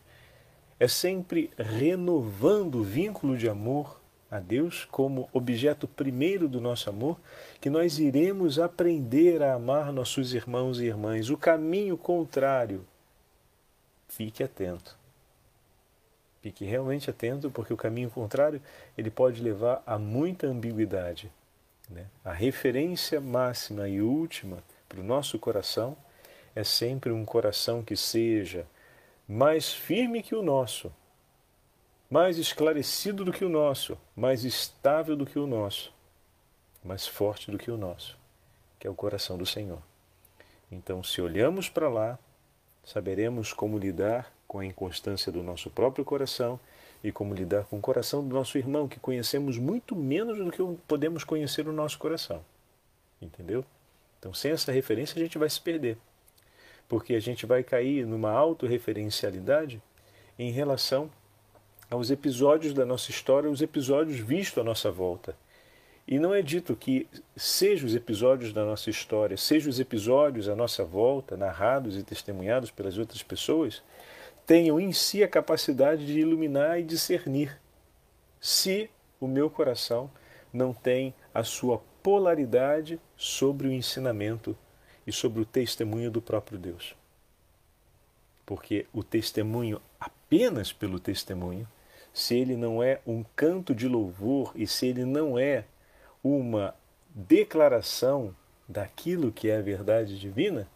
é 0.79 0.87
sempre 0.87 1.49
renovando 1.57 2.75
o 2.75 2.83
vínculo 2.83 3.37
de 3.37 3.49
amor 3.49 3.99
a 4.29 4.39
Deus 4.39 4.85
como 4.85 5.29
objeto 5.31 5.87
primeiro 5.87 6.47
do 6.47 6.59
nosso 6.59 6.89
amor, 6.89 7.19
que 7.61 7.69
nós 7.69 7.99
iremos 7.99 8.59
aprender 8.59 9.43
a 9.43 9.53
amar 9.53 9.91
nossos 9.91 10.33
irmãos 10.33 10.79
e 10.79 10.85
irmãs. 10.85 11.29
O 11.29 11.37
caminho 11.37 11.97
contrário 11.97 12.85
fique 14.07 14.43
atento. 14.43 15.02
Fique 16.43 16.65
realmente 16.65 17.09
atento, 17.09 17.49
porque 17.49 17.73
o 17.73 17.77
caminho 17.77 18.09
contrário 18.09 18.61
ele 18.97 19.09
pode 19.09 19.41
levar 19.41 19.81
a 19.85 19.97
muita 19.97 20.45
ambiguidade. 20.45 21.31
Né? 21.89 22.05
A 22.21 22.33
referência 22.33 23.21
máxima 23.21 23.87
e 23.87 24.01
última 24.01 24.61
para 24.89 24.99
o 24.99 25.03
nosso 25.03 25.39
coração 25.39 25.95
é 26.53 26.61
sempre 26.61 27.13
um 27.13 27.23
coração 27.23 27.81
que 27.81 27.95
seja 27.95 28.67
mais 29.25 29.71
firme 29.71 30.21
que 30.21 30.35
o 30.35 30.43
nosso, 30.43 30.91
mais 32.09 32.37
esclarecido 32.37 33.23
do 33.23 33.31
que 33.31 33.45
o 33.45 33.49
nosso, 33.49 33.97
mais 34.13 34.43
estável 34.43 35.15
do 35.15 35.25
que 35.25 35.39
o 35.39 35.47
nosso, 35.47 35.93
mais 36.83 37.07
forte 37.07 37.49
do 37.51 37.57
que 37.57 37.71
o 37.71 37.77
nosso, 37.77 38.17
que 38.77 38.85
é 38.85 38.89
o 38.89 38.95
coração 38.95 39.37
do 39.37 39.45
Senhor. 39.45 39.81
Então, 40.69 41.01
se 41.01 41.21
olhamos 41.21 41.69
para 41.69 41.87
lá, 41.87 42.19
saberemos 42.83 43.53
como 43.53 43.77
lidar 43.77 44.32
com 44.53 44.59
a 44.59 44.65
inconstância 44.65 45.31
do 45.31 45.41
nosso 45.41 45.71
próprio 45.71 46.05
coração 46.05 46.59
e 47.03 47.11
como 47.11 47.33
lidar 47.33 47.63
com 47.63 47.79
o 47.79 47.81
coração 47.81 48.23
do 48.23 48.35
nosso 48.35 48.55
irmão, 48.55 48.87
que 48.87 48.99
conhecemos 48.99 49.57
muito 49.57 49.95
menos 49.95 50.37
do 50.37 50.51
que 50.51 50.83
podemos 50.87 51.23
conhecer 51.23 51.67
o 51.67 51.73
nosso 51.73 51.97
coração. 51.97 52.45
Entendeu? 53.19 53.65
Então, 54.19 54.31
sem 54.31 54.51
essa 54.51 54.71
referência, 54.71 55.17
a 55.17 55.23
gente 55.23 55.39
vai 55.39 55.49
se 55.49 55.59
perder. 55.59 55.97
Porque 56.87 57.15
a 57.15 57.19
gente 57.19 57.47
vai 57.47 57.63
cair 57.63 58.05
numa 58.05 58.29
autorreferencialidade 58.29 59.81
em 60.37 60.51
relação 60.51 61.09
aos 61.89 62.11
episódios 62.11 62.75
da 62.75 62.85
nossa 62.85 63.09
história, 63.09 63.49
os 63.49 63.61
episódios 63.63 64.19
vistos 64.19 64.59
à 64.59 64.63
nossa 64.63 64.91
volta. 64.91 65.35
E 66.07 66.19
não 66.19 66.31
é 66.31 66.43
dito 66.43 66.75
que, 66.75 67.07
sejam 67.35 67.87
os 67.87 67.95
episódios 67.95 68.53
da 68.53 68.63
nossa 68.63 68.91
história, 68.91 69.35
sejam 69.35 69.71
os 69.71 69.79
episódios 69.79 70.47
à 70.47 70.55
nossa 70.55 70.85
volta, 70.85 71.35
narrados 71.35 71.97
e 71.97 72.03
testemunhados 72.03 72.69
pelas 72.69 72.99
outras 72.99 73.23
pessoas, 73.23 73.81
tenham 74.45 74.79
em 74.79 74.91
si 74.91 75.23
a 75.23 75.27
capacidade 75.27 76.05
de 76.05 76.19
iluminar 76.19 76.79
e 76.79 76.83
discernir, 76.83 77.59
se 78.39 78.89
o 79.19 79.27
meu 79.27 79.49
coração 79.49 80.11
não 80.51 80.73
tem 80.73 81.13
a 81.33 81.43
sua 81.43 81.81
polaridade 82.01 82.99
sobre 83.15 83.67
o 83.67 83.71
ensinamento 83.71 84.55
e 85.07 85.11
sobre 85.11 85.41
o 85.41 85.45
testemunho 85.45 86.11
do 86.11 86.21
próprio 86.21 86.59
Deus. 86.59 86.95
Porque 88.45 88.85
o 88.93 89.03
testemunho, 89.03 89.81
apenas 89.99 90.73
pelo 90.73 90.99
testemunho, 90.99 91.67
se 92.13 92.35
ele 92.35 92.55
não 92.55 92.83
é 92.83 92.99
um 93.07 93.23
canto 93.35 93.73
de 93.73 93.87
louvor 93.87 94.51
e 94.55 94.67
se 94.67 94.87
ele 94.87 95.05
não 95.05 95.39
é 95.39 95.65
uma 96.23 96.75
declaração 97.09 98.35
daquilo 98.67 99.31
que 99.31 99.49
é 99.49 99.57
a 99.57 99.61
verdade 99.61 100.19
divina, 100.19 100.67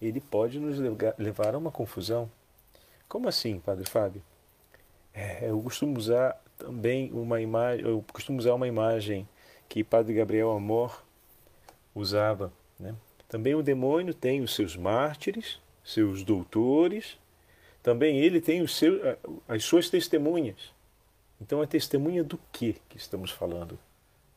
ele 0.00 0.20
pode 0.20 0.58
nos 0.58 0.78
levar 1.18 1.54
a 1.54 1.58
uma 1.58 1.70
confusão. 1.70 2.30
Como 3.12 3.28
assim, 3.28 3.60
Padre 3.60 3.84
Fábio? 3.84 4.22
É, 5.12 5.50
eu 5.50 5.60
costumo 5.60 5.98
usar 5.98 6.42
também 6.56 7.12
uma 7.12 7.42
imagem, 7.42 7.84
eu 7.84 8.02
costumo 8.10 8.38
usar 8.38 8.54
uma 8.54 8.66
imagem 8.66 9.28
que 9.68 9.84
Padre 9.84 10.14
Gabriel 10.14 10.50
Amor 10.50 11.04
usava. 11.94 12.50
Né? 12.80 12.94
Também 13.28 13.54
o 13.54 13.62
demônio 13.62 14.14
tem 14.14 14.40
os 14.40 14.54
seus 14.54 14.78
mártires, 14.78 15.60
seus 15.84 16.24
doutores, 16.24 17.18
também 17.82 18.16
ele 18.18 18.40
tem 18.40 18.62
os 18.62 18.74
seus, 18.78 18.98
as 19.46 19.62
suas 19.62 19.90
testemunhas. 19.90 20.72
Então 21.38 21.62
é 21.62 21.66
testemunha 21.66 22.24
do 22.24 22.40
que 22.50 22.80
que 22.88 22.96
estamos 22.96 23.30
falando? 23.30 23.78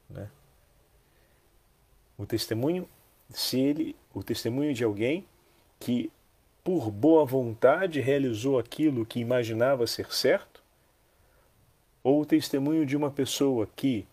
Né? 0.10 0.30
O 2.18 2.26
testemunho, 2.26 2.90
se 3.30 3.58
ele, 3.58 3.96
o 4.14 4.22
testemunho 4.22 4.74
de 4.74 4.84
alguém 4.84 5.26
que 5.80 6.12
por 6.66 6.90
boa 6.90 7.24
vontade 7.24 8.02
realizou 8.02 8.58
aquilo 8.58 9.06
que 9.06 9.20
imaginava 9.20 9.86
ser 9.86 10.12
certo, 10.12 10.64
ou 12.04 12.22
o 12.22 12.26
testemunho 12.26 12.88
de 12.88 12.98
uma 12.98 13.12
pessoa 13.12 13.70
que, 13.76 14.08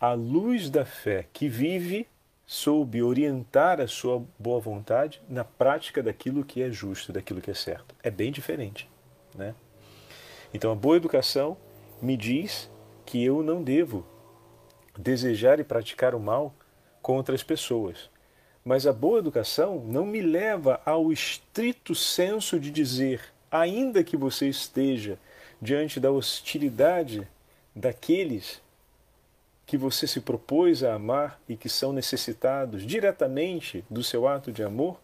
à 0.00 0.12
luz 0.12 0.70
da 0.70 0.84
fé 0.84 1.26
que 1.32 1.48
vive, 1.48 2.06
soube 2.46 3.02
orientar 3.02 3.80
a 3.80 3.88
sua 3.88 4.24
boa 4.38 4.60
vontade 4.60 5.20
na 5.28 5.42
prática 5.42 6.00
daquilo 6.00 6.44
que 6.44 6.62
é 6.62 6.70
justo, 6.70 7.12
daquilo 7.12 7.40
que 7.40 7.50
é 7.50 7.54
certo. 7.54 7.96
É 8.00 8.12
bem 8.12 8.30
diferente, 8.30 8.88
né? 9.34 9.52
Então 10.54 10.70
a 10.70 10.76
boa 10.76 10.96
educação 10.96 11.56
me 12.00 12.16
diz 12.16 12.70
que 13.04 13.24
eu 13.24 13.42
não 13.42 13.60
devo 13.60 14.06
desejar 14.96 15.58
e 15.58 15.64
praticar 15.64 16.14
o 16.14 16.20
mal 16.20 16.54
contra 17.00 17.34
as 17.34 17.42
pessoas. 17.42 18.08
Mas 18.64 18.86
a 18.86 18.92
boa 18.92 19.18
educação 19.18 19.82
não 19.84 20.06
me 20.06 20.20
leva 20.20 20.80
ao 20.84 21.12
estrito 21.12 21.94
senso 21.94 22.60
de 22.60 22.70
dizer, 22.70 23.20
ainda 23.50 24.04
que 24.04 24.16
você 24.16 24.48
esteja 24.48 25.18
diante 25.60 25.98
da 25.98 26.10
hostilidade 26.10 27.26
daqueles 27.74 28.60
que 29.66 29.76
você 29.76 30.06
se 30.06 30.20
propôs 30.20 30.84
a 30.84 30.94
amar 30.94 31.40
e 31.48 31.56
que 31.56 31.68
são 31.68 31.92
necessitados 31.92 32.86
diretamente 32.86 33.84
do 33.88 34.02
seu 34.04 34.28
ato 34.28 34.52
de 34.52 34.62
amor, 34.62 35.00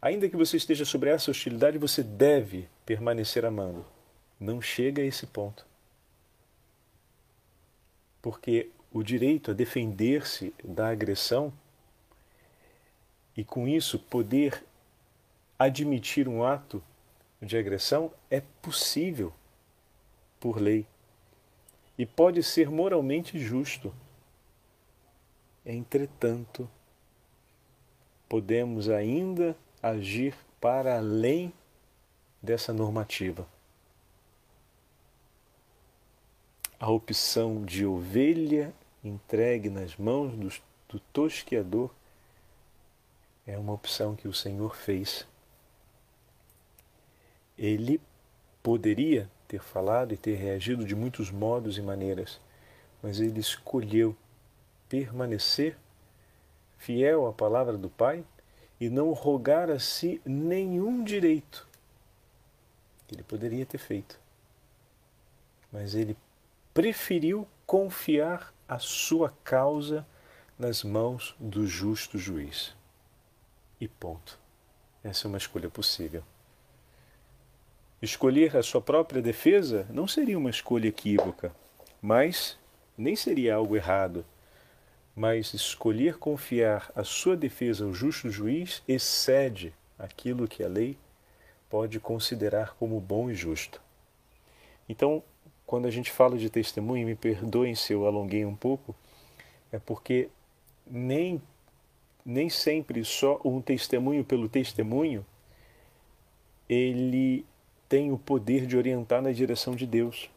ainda 0.00 0.28
que 0.28 0.36
você 0.36 0.56
esteja 0.56 0.84
sobre 0.84 1.10
essa 1.10 1.30
hostilidade, 1.30 1.76
você 1.76 2.02
deve 2.02 2.68
permanecer 2.86 3.44
amando. 3.44 3.84
Não 4.38 4.60
chega 4.60 5.02
a 5.02 5.04
esse 5.04 5.26
ponto. 5.26 5.66
Porque 8.22 8.70
o 8.92 9.02
direito 9.02 9.50
a 9.50 9.54
defender-se 9.54 10.54
da 10.62 10.88
agressão 10.88 11.52
e 13.36 13.44
com 13.44 13.66
isso 13.66 13.98
poder 13.98 14.64
admitir 15.58 16.28
um 16.28 16.44
ato 16.44 16.82
de 17.40 17.56
agressão 17.56 18.12
é 18.30 18.40
possível 18.62 19.32
por 20.40 20.60
lei 20.60 20.86
e 21.96 22.04
pode 22.04 22.42
ser 22.42 22.70
moralmente 22.70 23.38
justo. 23.38 23.94
Entretanto, 25.64 26.68
podemos 28.28 28.88
ainda 28.88 29.56
agir 29.82 30.34
para 30.60 30.98
além 30.98 31.52
dessa 32.42 32.72
normativa. 32.72 33.46
A 36.78 36.90
opção 36.90 37.64
de 37.64 37.86
ovelha 37.86 38.74
entregue 39.02 39.70
nas 39.70 39.96
mãos 39.96 40.34
do, 40.34 40.48
do 40.88 41.00
tosqueador 41.12 41.90
é 43.46 43.58
uma 43.58 43.72
opção 43.72 44.16
que 44.16 44.28
o 44.28 44.32
Senhor 44.32 44.74
fez. 44.74 45.26
Ele 47.58 48.00
poderia 48.62 49.30
ter 49.46 49.60
falado 49.60 50.12
e 50.12 50.16
ter 50.16 50.34
reagido 50.34 50.84
de 50.84 50.94
muitos 50.94 51.30
modos 51.30 51.76
e 51.76 51.82
maneiras, 51.82 52.40
mas 53.02 53.20
ele 53.20 53.40
escolheu 53.40 54.16
permanecer 54.88 55.76
fiel 56.78 57.26
à 57.26 57.32
palavra 57.32 57.76
do 57.76 57.88
Pai 57.88 58.24
e 58.80 58.88
não 58.88 59.12
rogar 59.12 59.70
a 59.70 59.78
si 59.78 60.20
nenhum 60.24 61.04
direito 61.04 61.66
que 63.06 63.14
ele 63.14 63.22
poderia 63.22 63.64
ter 63.66 63.78
feito. 63.78 64.18
Mas 65.70 65.94
ele 65.94 66.16
preferiu 66.72 67.46
confiar 67.66 68.52
a 68.68 68.78
sua 68.78 69.32
causa 69.44 70.06
nas 70.58 70.82
mãos 70.82 71.34
do 71.38 71.66
justo 71.66 72.18
juiz. 72.18 72.74
E 73.80 73.88
ponto. 73.88 74.38
Essa 75.02 75.26
é 75.26 75.28
uma 75.28 75.38
escolha 75.38 75.68
possível. 75.68 76.22
Escolher 78.00 78.56
a 78.56 78.62
sua 78.62 78.80
própria 78.80 79.22
defesa 79.22 79.86
não 79.90 80.06
seria 80.06 80.38
uma 80.38 80.50
escolha 80.50 80.88
equívoca, 80.88 81.54
mas 82.00 82.58
nem 82.96 83.16
seria 83.16 83.54
algo 83.54 83.76
errado. 83.76 84.24
Mas 85.16 85.54
escolher 85.54 86.18
confiar 86.18 86.90
a 86.94 87.04
sua 87.04 87.36
defesa 87.36 87.84
ao 87.84 87.94
justo 87.94 88.30
juiz 88.30 88.82
excede 88.86 89.72
aquilo 89.98 90.48
que 90.48 90.62
a 90.62 90.68
lei 90.68 90.98
pode 91.70 91.98
considerar 91.98 92.74
como 92.74 93.00
bom 93.00 93.30
e 93.30 93.34
justo. 93.34 93.80
Então, 94.88 95.22
quando 95.66 95.86
a 95.86 95.90
gente 95.90 96.10
fala 96.10 96.36
de 96.36 96.50
testemunho, 96.50 97.06
me 97.06 97.14
perdoem 97.14 97.74
se 97.74 97.92
eu 97.92 98.06
alonguei 98.06 98.44
um 98.44 98.54
pouco, 98.54 98.94
é 99.72 99.78
porque 99.78 100.28
nem, 100.86 101.40
nem 102.24 102.48
sempre 102.48 103.04
só 103.04 103.40
um 103.44 103.60
testemunho 103.60 104.24
pelo 104.24 104.48
testemunho 104.48 105.24
ele 106.68 107.44
tem 107.88 108.10
o 108.10 108.18
poder 108.18 108.66
de 108.66 108.76
orientar 108.76 109.20
na 109.22 109.32
direção 109.32 109.74
de 109.74 109.86
Deus. 109.86 110.30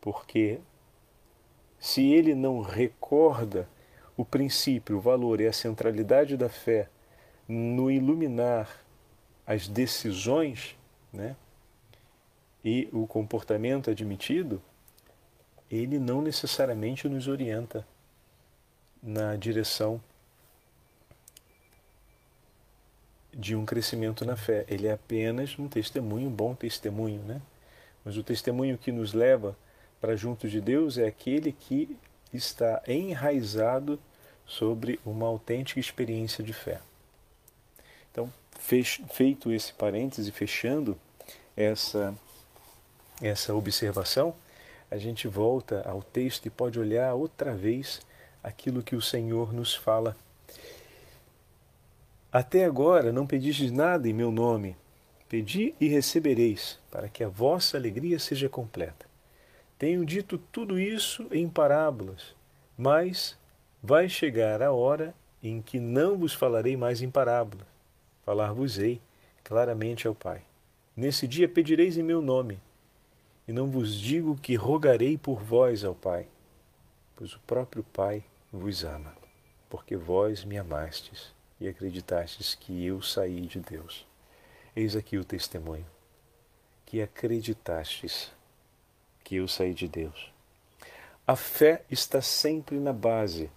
Porque 0.00 0.60
se 1.78 2.12
ele 2.12 2.34
não 2.34 2.60
recorda 2.60 3.68
o 4.16 4.24
princípio, 4.24 4.98
o 4.98 5.00
valor 5.00 5.40
e 5.40 5.46
a 5.46 5.52
centralidade 5.52 6.36
da 6.36 6.48
fé 6.48 6.88
no 7.48 7.90
iluminar 7.90 8.84
as 9.46 9.68
decisões, 9.68 10.76
né, 11.12 11.36
e 12.64 12.88
o 12.92 13.06
comportamento 13.06 13.90
admitido, 13.90 14.62
ele 15.70 15.98
não 15.98 16.22
necessariamente 16.22 17.08
nos 17.08 17.28
orienta 17.28 17.86
na 19.02 19.36
direção 19.36 20.00
de 23.36 23.54
um 23.56 23.64
crescimento 23.64 24.24
na 24.24 24.36
fé. 24.36 24.64
Ele 24.68 24.86
é 24.86 24.92
apenas 24.92 25.58
um 25.58 25.68
testemunho, 25.68 26.28
um 26.28 26.32
bom 26.32 26.54
testemunho, 26.54 27.20
né? 27.22 27.40
Mas 28.04 28.16
o 28.16 28.22
testemunho 28.22 28.78
que 28.78 28.92
nos 28.92 29.12
leva 29.12 29.56
para 30.00 30.16
junto 30.16 30.48
de 30.48 30.60
Deus 30.60 30.98
é 30.98 31.06
aquele 31.06 31.52
que 31.52 31.96
está 32.32 32.82
enraizado 32.86 33.98
sobre 34.46 35.00
uma 35.04 35.26
autêntica 35.26 35.80
experiência 35.80 36.44
de 36.44 36.52
fé. 36.52 36.80
Então, 38.10 38.30
feito 39.10 39.52
esse 39.52 39.72
parêntese, 39.72 40.30
fechando 40.30 40.98
essa, 41.56 42.14
essa 43.22 43.54
observação, 43.54 44.34
a 44.90 44.96
gente 44.96 45.26
volta 45.26 45.82
ao 45.88 46.02
texto 46.02 46.46
e 46.46 46.50
pode 46.50 46.78
olhar 46.78 47.14
outra 47.14 47.54
vez 47.54 48.00
aquilo 48.42 48.82
que 48.82 48.94
o 48.94 49.02
Senhor 49.02 49.52
nos 49.52 49.74
fala. 49.74 50.16
Até 52.34 52.64
agora 52.64 53.12
não 53.12 53.28
pedistes 53.28 53.70
nada 53.70 54.08
em 54.08 54.12
meu 54.12 54.32
nome. 54.32 54.76
Pedi 55.28 55.72
e 55.80 55.86
recebereis, 55.86 56.80
para 56.90 57.08
que 57.08 57.22
a 57.22 57.28
vossa 57.28 57.76
alegria 57.76 58.18
seja 58.18 58.48
completa. 58.48 59.06
Tenho 59.78 60.04
dito 60.04 60.36
tudo 60.36 60.76
isso 60.76 61.28
em 61.30 61.48
parábolas, 61.48 62.34
mas 62.76 63.38
vai 63.80 64.08
chegar 64.08 64.64
a 64.64 64.72
hora 64.72 65.14
em 65.40 65.62
que 65.62 65.78
não 65.78 66.18
vos 66.18 66.34
falarei 66.34 66.76
mais 66.76 67.02
em 67.02 67.08
parábolas, 67.08 67.68
falar-vos-ei 68.24 69.00
claramente 69.44 70.08
ao 70.08 70.14
Pai. 70.14 70.42
Nesse 70.96 71.28
dia 71.28 71.48
pedireis 71.48 71.96
em 71.96 72.02
meu 72.02 72.20
nome, 72.20 72.58
e 73.46 73.52
não 73.52 73.70
vos 73.70 73.94
digo 73.94 74.34
que 74.34 74.56
rogarei 74.56 75.16
por 75.16 75.40
vós 75.40 75.84
ao 75.84 75.94
Pai, 75.94 76.26
pois 77.14 77.32
o 77.32 77.38
próprio 77.46 77.84
Pai 77.84 78.24
vos 78.52 78.82
ama, 78.82 79.14
porque 79.70 79.96
vós 79.96 80.44
me 80.44 80.58
amastes 80.58 81.33
e 81.60 81.68
acreditastes 81.68 82.54
que 82.54 82.84
eu 82.84 83.00
saí 83.00 83.42
de 83.42 83.60
Deus. 83.60 84.06
Eis 84.74 84.96
aqui 84.96 85.16
o 85.16 85.24
testemunho, 85.24 85.86
que 86.84 87.00
acreditastes 87.00 88.32
que 89.22 89.36
eu 89.36 89.48
saí 89.48 89.72
de 89.72 89.88
Deus. 89.88 90.32
A 91.26 91.36
fé 91.36 91.82
está 91.90 92.20
sempre 92.20 92.78
na 92.78 92.92
base 92.92 93.50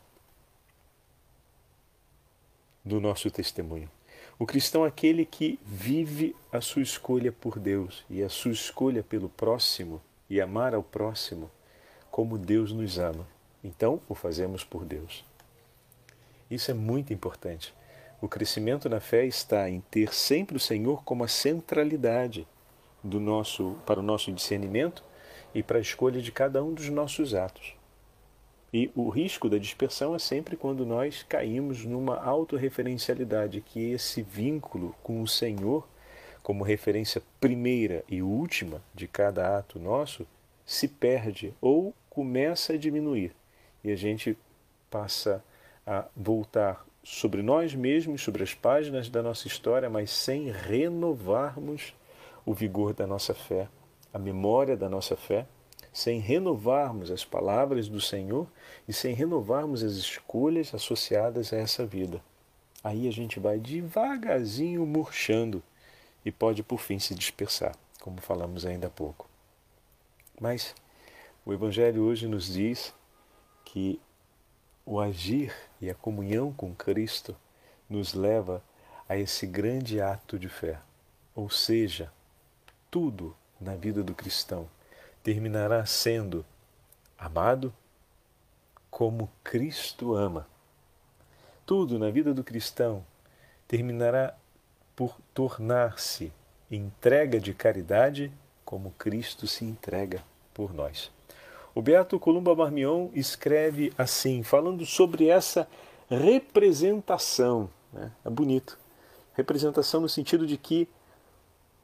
do 2.83 3.01
nosso 3.01 3.29
testemunho. 3.29 3.91
O 4.39 4.45
cristão 4.45 4.85
é 4.85 4.87
aquele 4.87 5.25
que 5.25 5.59
vive 5.65 6.35
a 6.51 6.61
sua 6.61 6.81
escolha 6.81 7.31
por 7.31 7.59
Deus 7.59 8.05
e 8.09 8.23
a 8.23 8.29
sua 8.29 8.51
escolha 8.51 9.03
pelo 9.03 9.27
próximo 9.27 10.01
e 10.29 10.39
amar 10.39 10.73
ao 10.73 10.83
próximo 10.83 11.49
como 12.11 12.37
Deus 12.37 12.71
nos 12.71 12.99
ama. 12.99 13.27
Então, 13.63 13.99
o 14.07 14.15
fazemos 14.15 14.63
por 14.63 14.85
Deus. 14.85 15.25
Isso 16.49 16.71
é 16.71 16.73
muito 16.73 17.11
importante. 17.11 17.73
O 18.20 18.28
crescimento 18.28 18.89
na 18.89 18.99
fé 18.99 19.26
está 19.26 19.70
em 19.70 19.80
ter 19.80 20.11
sempre 20.13 20.57
o 20.57 20.59
Senhor 20.59 21.03
como 21.03 21.24
a 21.24 21.28
centralidade 21.28 22.47
do 23.03 23.20
nosso 23.20 23.78
para 23.86 23.99
o 23.99 24.03
nosso 24.03 24.32
discernimento 24.32 25.03
e 25.53 25.61
para 25.61 25.78
a 25.78 25.82
escolha 25.82 26.20
de 26.20 26.32
cada 26.32 26.63
um 26.63 26.74
dos 26.74 26.89
nossos 26.89 27.36
atos. 27.36 27.76
E 28.74 28.91
o 28.95 29.09
risco 29.09 29.47
da 29.47 29.57
dispersão 29.57 30.15
é 30.15 30.20
sempre 30.20 30.57
quando 30.57 30.86
nós 30.86 31.24
caímos 31.24 31.86
numa 31.86 32.18
autorreferencialidade, 32.18 33.61
que 33.61 33.91
esse 33.91 34.22
vínculo 34.24 34.95
com 35.03 35.22
o 35.22 35.28
Senhor, 35.28 35.88
como 36.41 36.63
referência 36.63 37.22
primeira 37.39 38.03
e 38.09 38.22
última 38.22 38.82
de 38.93 39.07
cada 39.07 39.57
ato 39.57 39.80
nosso, 39.80 40.28
se 40.65 40.88
perde 40.88 41.53
ou 41.61 41.93
começa 42.09 42.74
a 42.74 42.78
diminuir. 42.78 43.34
E 43.84 43.91
a 43.91 43.95
gente 43.95 44.38
passa 44.89 45.43
a 45.86 46.05
voltar 46.15 46.86
sobre 47.09 47.41
nós 47.41 47.73
mesmos, 47.73 48.21
sobre 48.21 48.43
as 48.43 48.53
páginas 48.53 49.09
da 49.09 49.23
nossa 49.23 49.47
história, 49.47 49.89
mas 49.89 50.11
sem 50.11 50.51
renovarmos 50.51 51.93
o 52.45 52.53
vigor 52.53 52.93
da 52.93 53.07
nossa 53.07 53.33
fé, 53.33 53.69
a 54.13 54.19
memória 54.19 54.75
da 54.75 54.89
nossa 54.89 55.15
fé 55.15 55.45
sem 55.93 56.19
renovarmos 56.19 57.09
as 57.09 57.25
palavras 57.25 57.87
do 57.87 57.99
Senhor 57.99 58.45
e 58.87 58.93
sem 58.93 59.15
renovarmos 59.15 59.81
as 59.81 59.93
escolhas 59.93 60.71
associadas 60.75 61.51
a 61.51 61.57
essa 61.57 61.87
vida. 61.87 62.21
Aí 62.83 63.07
a 63.07 63.11
gente 63.11 63.39
vai 63.39 63.57
devagarzinho 63.57 64.85
murchando 64.85 65.63
e 66.23 66.31
pode 66.31 66.61
por 66.61 66.79
fim 66.79 66.99
se 66.99 67.15
dispersar, 67.15 67.75
como 67.99 68.21
falamos 68.21 68.63
ainda 68.63 68.85
há 68.85 68.89
pouco. 68.91 69.27
Mas 70.39 70.75
o 71.43 71.51
Evangelho 71.51 72.03
hoje 72.03 72.27
nos 72.27 72.53
diz 72.53 72.93
que 73.65 73.99
o 74.88 75.01
agir 75.01 75.53
e 75.81 75.89
a 75.89 75.93
comunhão 75.93 76.53
com 76.53 76.73
Cristo 76.73 77.35
nos 77.89 78.13
leva 78.13 78.63
a 79.07 79.17
esse 79.17 79.45
grande 79.45 79.99
ato 79.99 80.39
de 80.39 80.47
fé. 80.47 80.79
Ou 81.35 81.49
seja, 81.49 82.09
tudo 82.89 83.35
na 83.59 83.75
vida 83.75 84.01
do 84.01 84.15
cristão 84.15 84.69
terminará 85.21 85.85
sendo 85.85 86.45
amado 87.17 87.73
como 88.89 89.29
Cristo 89.43 90.15
ama. 90.15 90.47
Tudo 91.65 91.99
na 91.99 92.09
vida 92.09 92.33
do 92.33 92.41
cristão 92.41 93.05
terminará 93.67 94.38
por 94.95 95.17
tornar-se 95.33 96.31
entrega 96.71 97.41
de 97.41 97.53
caridade 97.53 98.31
como 98.63 98.91
Cristo 98.91 99.47
se 99.47 99.65
entrega 99.65 100.23
por 100.53 100.73
nós. 100.73 101.11
O 101.78 101.82
Beato 101.84 102.19
Columba 102.19 102.55
Marmion 102.55 103.09
escreve 103.13 103.93
assim, 103.95 104.41
falando 104.41 104.84
sobre 104.84 105.28
essa 105.28 105.67
representação. 106.09 107.69
Né? 107.93 108.11
É 108.25 108.32
bonito. 108.32 108.80
Representação 109.36 110.01
no 110.01 110.09
sentido 110.09 110.47
de 110.47 110.57
que 110.57 110.88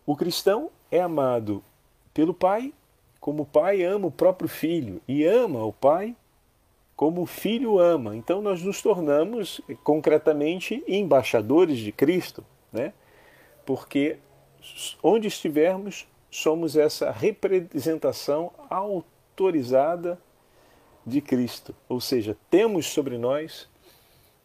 o 0.04 0.16
cristão 0.16 0.72
é 0.89 1.00
amado 1.00 1.64
pelo 2.12 2.34
Pai 2.34 2.74
como 3.20 3.44
o 3.44 3.46
pai 3.46 3.84
ama 3.84 4.08
o 4.08 4.12
próprio 4.12 4.50
filho 4.50 5.00
e 5.08 5.24
ama 5.26 5.64
o 5.64 5.72
pai 5.72 6.16
como 6.96 7.22
o 7.22 7.28
filho 7.28 7.78
ama. 7.78 8.16
Então 8.16 8.41
nós 8.41 8.64
nos 8.64 8.82
tornamos 8.82 9.62
concretamente 9.84 10.84
embaixadores 10.88 11.78
de 11.78 11.91
Cristo, 11.91 12.44
né? 12.72 12.94
Porque 13.64 14.18
onde 15.04 15.28
estivermos 15.28 16.08
somos 16.32 16.76
essa 16.76 17.12
representação 17.12 18.52
autorizada 19.34 20.20
de 21.06 21.20
Cristo, 21.20 21.76
ou 21.90 22.00
seja, 22.00 22.38
temos 22.52 22.86
sobre 22.86 23.18
nós 23.18 23.68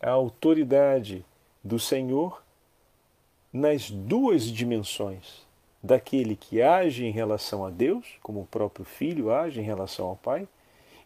a 0.01 0.11
autoridade 0.11 1.25
do 1.63 1.79
Senhor 1.79 2.43
nas 3.53 3.91
duas 3.91 4.45
dimensões, 4.45 5.47
daquele 5.83 6.35
que 6.35 6.63
age 6.63 7.05
em 7.05 7.11
relação 7.11 7.65
a 7.65 7.71
Deus, 7.71 8.07
como 8.23 8.41
o 8.41 8.47
próprio 8.47 8.85
filho 8.85 9.31
age 9.31 9.61
em 9.61 9.65
relação 9.65 10.07
ao 10.07 10.17
Pai, 10.17 10.49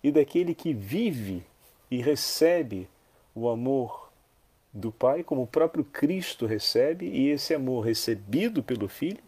e 0.02 0.12
daquele 0.12 0.54
que 0.54 0.72
vive 0.72 1.42
e 1.90 2.00
recebe 2.00 2.88
o 3.34 3.48
amor 3.48 4.10
do 4.72 4.92
Pai, 4.92 5.24
como 5.24 5.42
o 5.42 5.46
próprio 5.46 5.84
Cristo 5.84 6.46
recebe, 6.46 7.06
e 7.06 7.28
esse 7.30 7.52
amor 7.52 7.84
recebido 7.84 8.62
pelo 8.62 8.88
Filho 8.88 9.22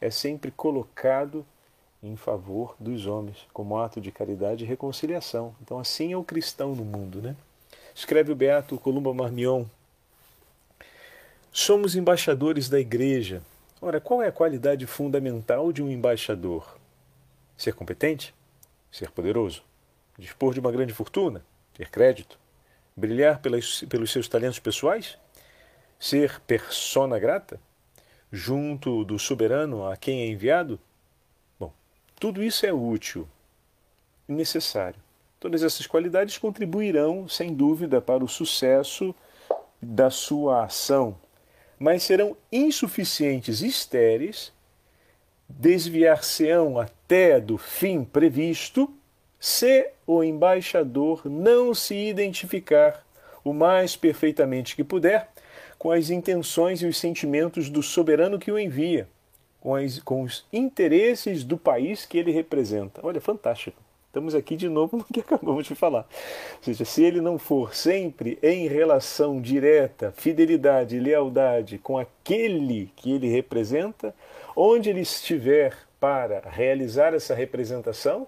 é 0.00 0.10
sempre 0.10 0.50
colocado 0.50 1.46
em 2.02 2.16
favor 2.16 2.74
dos 2.78 3.06
homens, 3.06 3.46
como 3.52 3.78
ato 3.78 4.00
de 4.00 4.10
caridade 4.10 4.64
e 4.64 4.66
reconciliação. 4.66 5.54
Então, 5.60 5.78
assim 5.78 6.12
é 6.12 6.16
o 6.16 6.24
cristão 6.24 6.74
no 6.74 6.84
mundo. 6.84 7.20
Né? 7.20 7.36
Escreve 7.94 8.32
o 8.32 8.36
Beato 8.36 8.78
Columba 8.78 9.12
Marmion: 9.12 9.64
Somos 11.52 11.94
embaixadores 11.94 12.68
da 12.68 12.80
Igreja 12.80 13.42
Ora, 13.82 13.98
qual 13.98 14.22
é 14.22 14.28
a 14.28 14.32
qualidade 14.32 14.86
fundamental 14.86 15.72
de 15.72 15.82
um 15.82 15.90
embaixador? 15.90 16.76
Ser 17.56 17.72
competente? 17.72 18.34
Ser 18.92 19.10
poderoso? 19.10 19.62
Dispor 20.18 20.52
de 20.52 20.60
uma 20.60 20.70
grande 20.70 20.92
fortuna? 20.92 21.42
Ter 21.72 21.88
crédito? 21.88 22.38
Brilhar 22.94 23.40
pelas, 23.40 23.82
pelos 23.88 24.12
seus 24.12 24.28
talentos 24.28 24.58
pessoais? 24.58 25.16
Ser 25.98 26.40
persona 26.40 27.18
grata? 27.18 27.58
Junto 28.30 29.02
do 29.02 29.18
soberano 29.18 29.86
a 29.86 29.96
quem 29.96 30.20
é 30.20 30.26
enviado? 30.26 30.78
Tudo 32.20 32.44
isso 32.44 32.64
é 32.64 32.72
útil 32.72 33.26
e 34.28 34.32
necessário. 34.32 35.00
Todas 35.40 35.64
essas 35.64 35.86
qualidades 35.88 36.38
contribuirão, 36.38 37.26
sem 37.26 37.52
dúvida, 37.52 38.00
para 38.00 38.22
o 38.22 38.28
sucesso 38.28 39.12
da 39.82 40.10
sua 40.10 40.64
ação 40.64 41.16
mas 41.80 42.02
serão 42.02 42.36
insuficientes 42.52 43.62
e 43.62 43.68
estéreis, 43.68 44.52
desviar-se-ão 45.48 46.78
até 46.78 47.40
do 47.40 47.56
fim 47.56 48.04
previsto, 48.04 48.92
se 49.40 49.90
o 50.06 50.22
embaixador 50.22 51.22
não 51.24 51.74
se 51.74 51.94
identificar 51.94 53.02
o 53.42 53.54
mais 53.54 53.96
perfeitamente 53.96 54.76
que 54.76 54.84
puder 54.84 55.30
com 55.78 55.90
as 55.90 56.10
intenções 56.10 56.82
e 56.82 56.86
os 56.86 56.98
sentimentos 56.98 57.70
do 57.70 57.82
soberano 57.82 58.38
que 58.38 58.52
o 58.52 58.58
envia, 58.58 59.08
com, 59.60 59.74
as, 59.74 59.98
com 60.00 60.22
os 60.22 60.44
interesses 60.52 61.44
do 61.44 61.56
país 61.56 62.06
que 62.06 62.18
ele 62.18 62.32
representa. 62.32 63.00
Olha, 63.04 63.20
fantástico. 63.20 63.80
Estamos 64.06 64.34
aqui 64.34 64.56
de 64.56 64.68
novo 64.68 64.96
no 64.98 65.04
que 65.04 65.20
acabamos 65.20 65.66
de 65.66 65.74
falar. 65.74 66.00
Ou 66.56 66.62
seja, 66.62 66.84
se 66.84 67.04
ele 67.04 67.20
não 67.20 67.38
for 67.38 67.74
sempre 67.74 68.38
em 68.42 68.66
relação 68.66 69.40
direta, 69.40 70.12
fidelidade 70.16 70.98
lealdade 70.98 71.78
com 71.78 71.96
aquele 71.96 72.90
que 72.96 73.12
ele 73.12 73.28
representa, 73.28 74.14
onde 74.56 74.90
ele 74.90 75.00
estiver 75.00 75.76
para 76.00 76.40
realizar 76.48 77.14
essa 77.14 77.34
representação, 77.34 78.26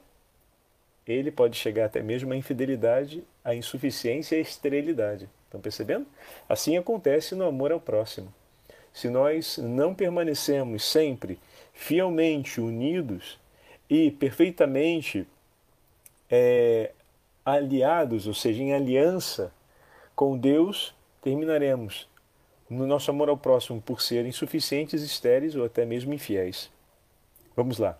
ele 1.07 1.33
pode 1.33 1.57
chegar 1.57 1.87
até 1.87 2.01
mesmo 2.01 2.33
à 2.33 2.37
infidelidade, 2.37 3.24
à 3.45 3.55
insuficiência 3.55 4.37
e 4.37 4.39
à 4.39 4.43
esterilidade. 4.43 5.28
Estão 5.47 5.61
percebendo? 5.61 6.07
Assim 6.49 6.76
acontece 6.76 7.35
no 7.35 7.45
amor 7.45 7.72
ao 7.72 7.80
próximo. 7.80 8.33
Se 8.93 9.09
nós 9.09 9.59
não 9.59 9.95
permanecemos 9.95 10.84
sempre 10.84 11.38
fielmente 11.72 12.61
unidos 12.61 13.38
e 13.88 14.11
perfeitamente 14.11 15.26
é, 16.30 16.93
aliados, 17.45 18.26
ou 18.26 18.34
seja, 18.34 18.62
em 18.62 18.72
aliança 18.72 19.53
com 20.14 20.36
Deus, 20.36 20.95
terminaremos 21.20 22.09
no 22.68 22.86
nosso 22.86 23.11
amor 23.11 23.28
ao 23.28 23.36
próximo 23.36 23.80
por 23.80 24.01
ser 24.01 24.24
insuficientes, 24.24 25.03
estéreis 25.03 25.55
ou 25.55 25.64
até 25.64 25.84
mesmo 25.84 26.14
infiéis. 26.14 26.70
Vamos 27.55 27.78
lá. 27.78 27.99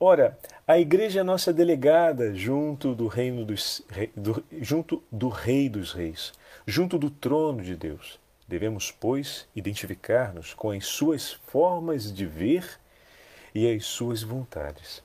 Ora, 0.00 0.38
a 0.66 0.78
igreja 0.78 1.20
é 1.20 1.22
nossa 1.22 1.52
delegada 1.52 2.34
junto 2.34 2.94
do 2.94 3.08
reino 3.08 3.44
dos, 3.44 3.82
do, 4.16 4.42
junto 4.60 5.02
do 5.10 5.28
Rei 5.28 5.68
dos 5.68 5.92
Reis, 5.92 6.32
junto 6.66 6.98
do 6.98 7.10
trono 7.10 7.62
de 7.62 7.74
Deus. 7.74 8.18
Devemos, 8.48 8.90
pois, 8.90 9.46
identificar-nos 9.54 10.54
com 10.54 10.70
as 10.70 10.86
suas 10.86 11.32
formas 11.32 12.10
de 12.10 12.24
ver 12.24 12.80
e 13.54 13.70
as 13.70 13.84
suas 13.84 14.22
vontades. 14.22 15.02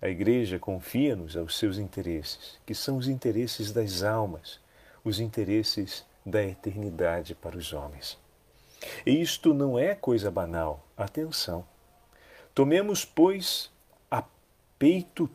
A 0.00 0.08
Igreja 0.08 0.58
confia-nos 0.58 1.36
aos 1.36 1.58
seus 1.58 1.78
interesses, 1.78 2.58
que 2.64 2.74
são 2.74 2.96
os 2.96 3.08
interesses 3.08 3.72
das 3.72 4.04
almas, 4.04 4.60
os 5.04 5.18
interesses 5.18 6.06
da 6.24 6.42
eternidade 6.44 7.34
para 7.34 7.58
os 7.58 7.72
homens. 7.72 8.16
E 9.04 9.20
isto 9.20 9.52
não 9.52 9.78
é 9.78 9.94
coisa 9.94 10.30
banal. 10.30 10.86
Atenção. 10.96 11.66
Tomemos, 12.54 13.04
pois, 13.04 13.70
a 14.10 14.22
peito 14.78 15.28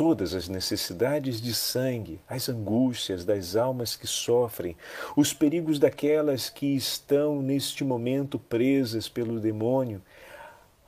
todas 0.00 0.32
as 0.32 0.48
necessidades 0.48 1.42
de 1.42 1.54
sangue, 1.54 2.22
as 2.26 2.48
angústias 2.48 3.22
das 3.22 3.54
almas 3.54 3.96
que 3.96 4.06
sofrem, 4.06 4.74
os 5.14 5.34
perigos 5.34 5.78
daquelas 5.78 6.48
que 6.48 6.74
estão 6.74 7.42
neste 7.42 7.84
momento 7.84 8.38
presas 8.38 9.10
pelo 9.10 9.38
demônio, 9.38 10.00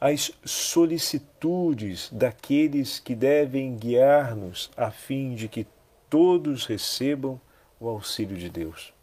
as 0.00 0.32
solicitudes 0.46 2.08
daqueles 2.10 2.98
que 2.98 3.14
devem 3.14 3.76
guiar-nos 3.76 4.70
a 4.78 4.90
fim 4.90 5.34
de 5.34 5.46
que 5.46 5.66
todos 6.08 6.64
recebam 6.64 7.38
o 7.78 7.88
auxílio 7.88 8.38
de 8.38 8.48
Deus. 8.48 8.94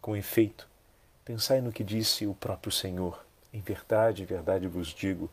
Com 0.00 0.16
efeito, 0.16 0.68
pensai 1.24 1.60
no 1.60 1.70
que 1.70 1.84
disse 1.84 2.26
o 2.26 2.34
próprio 2.34 2.72
Senhor. 2.72 3.24
Em 3.54 3.60
verdade, 3.60 4.24
verdade 4.24 4.66
vos 4.66 4.88
digo: 4.88 5.30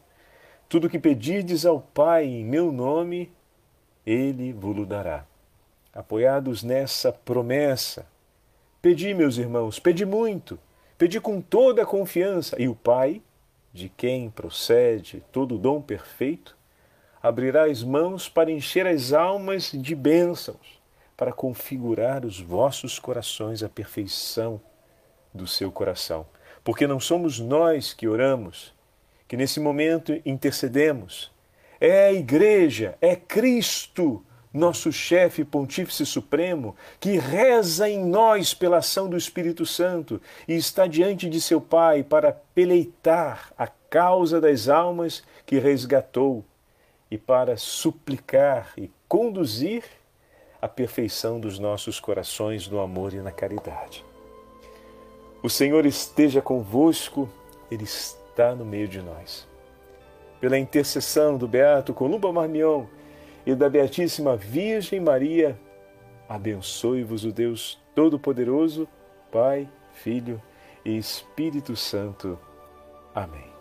tudo 0.69 0.87
que 0.87 0.99
pedirdes 0.99 1.65
ao 1.65 1.81
Pai 1.81 2.25
em 2.25 2.45
meu 2.45 2.71
nome, 2.71 3.31
ele 4.05 4.53
vos 4.53 4.87
dará. 4.87 5.25
Apoiados 5.93 6.63
nessa 6.63 7.11
promessa, 7.11 8.05
pedi, 8.81 9.13
meus 9.13 9.37
irmãos, 9.37 9.79
pedi 9.79 10.05
muito, 10.05 10.59
pedi 10.97 11.19
com 11.19 11.39
toda 11.39 11.83
a 11.83 11.85
confiança, 11.85 12.59
e 12.59 12.67
o 12.67 12.75
Pai 12.75 13.21
de 13.73 13.89
quem 13.89 14.29
procede 14.29 15.23
todo 15.31 15.55
o 15.55 15.57
dom 15.57 15.81
perfeito, 15.81 16.55
abrirá 17.21 17.65
as 17.65 17.81
mãos 17.81 18.29
para 18.29 18.51
encher 18.51 18.85
as 18.85 19.11
almas 19.11 19.71
de 19.73 19.95
bênçãos, 19.95 20.81
para 21.17 21.33
configurar 21.33 22.25
os 22.25 22.39
vossos 22.39 22.99
corações 22.99 23.63
à 23.63 23.69
perfeição 23.69 24.61
do 25.33 25.47
seu 25.47 25.71
coração. 25.71 26.25
Porque 26.63 26.85
não 26.85 26.99
somos 26.99 27.39
nós 27.39 27.93
que 27.93 28.07
oramos, 28.07 28.73
que 29.27 29.35
nesse 29.35 29.59
momento 29.59 30.21
intercedemos. 30.25 31.32
É 31.85 32.05
a 32.05 32.13
Igreja, 32.13 32.97
é 33.01 33.13
Cristo 33.13 34.23
nosso 34.53 34.89
chefe 34.89 35.43
pontífice 35.43 36.05
supremo, 36.05 36.77
que 36.97 37.17
reza 37.17 37.89
em 37.89 38.05
nós 38.05 38.53
pela 38.53 38.77
ação 38.77 39.09
do 39.09 39.17
Espírito 39.17 39.65
Santo 39.65 40.21
e 40.47 40.53
está 40.53 40.87
diante 40.87 41.27
de 41.27 41.41
seu 41.41 41.59
Pai 41.59 42.01
para 42.01 42.31
peleitar 42.31 43.51
a 43.57 43.67
causa 43.67 44.39
das 44.39 44.69
almas 44.69 45.25
que 45.45 45.59
resgatou 45.59 46.45
e 47.11 47.17
para 47.17 47.57
suplicar 47.57 48.71
e 48.77 48.89
conduzir 49.05 49.83
a 50.61 50.69
perfeição 50.69 51.37
dos 51.37 51.59
nossos 51.59 51.99
corações 51.99 52.65
no 52.69 52.79
amor 52.79 53.13
e 53.13 53.17
na 53.17 53.31
caridade. 53.31 54.05
O 55.43 55.49
Senhor 55.49 55.85
esteja 55.85 56.41
convosco, 56.41 57.29
Ele 57.69 57.83
está 57.83 58.55
no 58.55 58.63
meio 58.63 58.87
de 58.87 59.01
nós. 59.01 59.51
Pela 60.43 60.59
intercessão 60.59 61.37
do 61.37 61.47
Beato 61.47 61.93
Columba 61.93 62.29
Marmion, 62.29 62.83
e 63.45 63.55
da 63.55 63.69
Beatíssima 63.69 64.35
Virgem 64.35 64.99
Maria, 64.99 65.57
abençoe-vos 66.27 67.23
o 67.23 67.31
Deus 67.31 67.81
Todo-Poderoso, 67.95 68.85
Pai, 69.31 69.69
Filho 69.93 70.41
e 70.83 70.97
Espírito 70.97 71.77
Santo. 71.77 72.37
Amém. 73.15 73.52